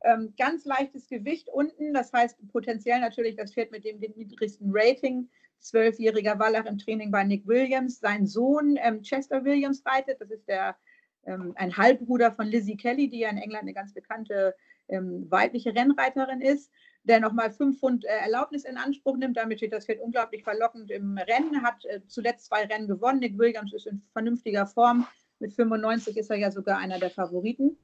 [0.04, 5.28] Ähm, ganz leichtes Gewicht unten, das heißt potenziell natürlich das Pferd mit dem niedrigsten Rating.
[5.60, 8.00] Zwölfjähriger Wallach im Training bei Nick Williams.
[8.00, 10.20] Sein Sohn ähm, Chester Williams reitet.
[10.20, 10.76] Das ist der,
[11.24, 14.54] ähm, ein Halbbruder von Lizzie Kelly, die ja in England eine ganz bekannte
[14.88, 16.70] ähm, weibliche Rennreiterin ist,
[17.04, 19.36] der nochmal fünf Pfund äh, Erlaubnis in Anspruch nimmt.
[19.36, 23.20] Damit steht das Pferd unglaublich verlockend im Rennen, hat äh, zuletzt zwei Rennen gewonnen.
[23.20, 25.06] Nick Williams ist in vernünftiger Form.
[25.38, 27.76] Mit 95 ist er ja sogar einer der Favoriten.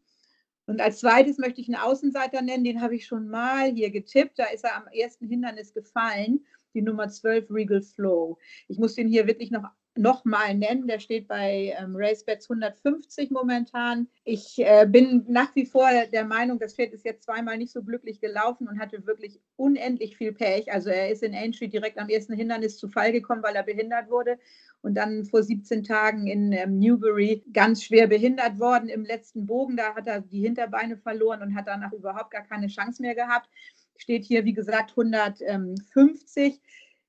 [0.68, 4.38] Und als zweites möchte ich einen Außenseiter nennen, den habe ich schon mal hier getippt.
[4.38, 6.44] Da ist er am ersten Hindernis gefallen,
[6.74, 8.36] die Nummer 12 Regal Flow.
[8.68, 9.64] Ich muss den hier wirklich noch
[9.99, 10.86] nochmal nennen.
[10.86, 14.09] Der steht bei ähm, RaceBets 150 momentan.
[14.24, 17.82] Ich äh, bin nach wie vor der Meinung, das Pferd ist jetzt zweimal nicht so
[17.82, 20.72] glücklich gelaufen und hatte wirklich unendlich viel Pech.
[20.72, 24.09] Also er ist in Aintree direkt am ersten Hindernis zu Fall gekommen, weil er behindert
[24.11, 24.38] wurde
[24.82, 29.76] und dann vor 17 Tagen in ähm, Newbury ganz schwer behindert worden im letzten Bogen.
[29.76, 33.49] Da hat er die Hinterbeine verloren und hat danach überhaupt gar keine Chance mehr gehabt.
[33.96, 36.61] Steht hier, wie gesagt, 150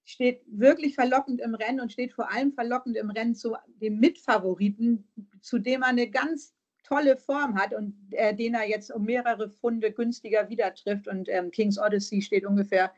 [0.10, 5.07] steht wirklich verlockend im Rennen und steht vor allem verlockend im Rennen zu dem Mitfavoriten,
[5.41, 9.51] zu dem er eine ganz tolle Form hat und äh, den er jetzt um mehrere
[9.51, 11.07] Pfunde günstiger wieder trifft.
[11.07, 12.91] Und ähm, King's Odyssey steht ungefähr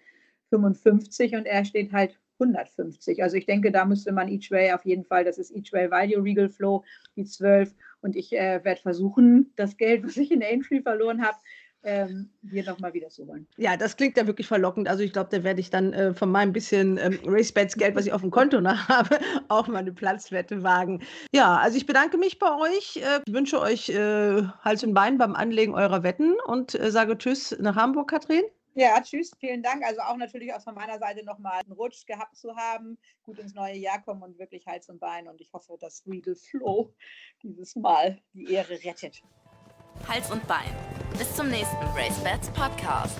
[0.52, 3.22] 55 und er steht halt 150.
[3.22, 5.92] Also ich denke, da müsste man Each Way auf jeden Fall, das ist Each Way
[5.92, 6.86] Value Regal Flow,
[7.18, 7.76] die 12.
[8.00, 11.38] Und ich äh, werde versuchen, das Geld, was ich in Aintree verloren habe,
[11.84, 13.48] ähm, hier nochmal wieder zu holen.
[13.58, 14.88] Ja, das klingt ja wirklich verlockend.
[14.88, 18.06] Also ich glaube, da werde ich dann äh, von meinem bisschen ähm, Racebets Geld, was
[18.06, 21.02] ich auf dem Konto noch habe, auch mal eine Platzwette wagen.
[21.34, 25.36] Ja, also ich bedanke mich bei euch, äh, wünsche euch äh, Hals und Bein beim
[25.36, 28.44] Anlegen eurer Wetten und äh, sage Tschüss nach Hamburg, Katrin.
[28.74, 29.84] Ja, tschüss, vielen Dank.
[29.84, 33.54] Also auch natürlich auch von meiner Seite nochmal einen Rutsch gehabt zu haben, gut ins
[33.54, 35.28] neue Jahr kommen und wirklich Hals und Bein.
[35.28, 36.94] Und ich hoffe, dass Regal Flow
[37.44, 39.24] dieses Mal die Ehre rettet.
[40.08, 40.76] Hals und Bein.
[41.18, 43.18] Bis zum nächsten Race Bats Podcast.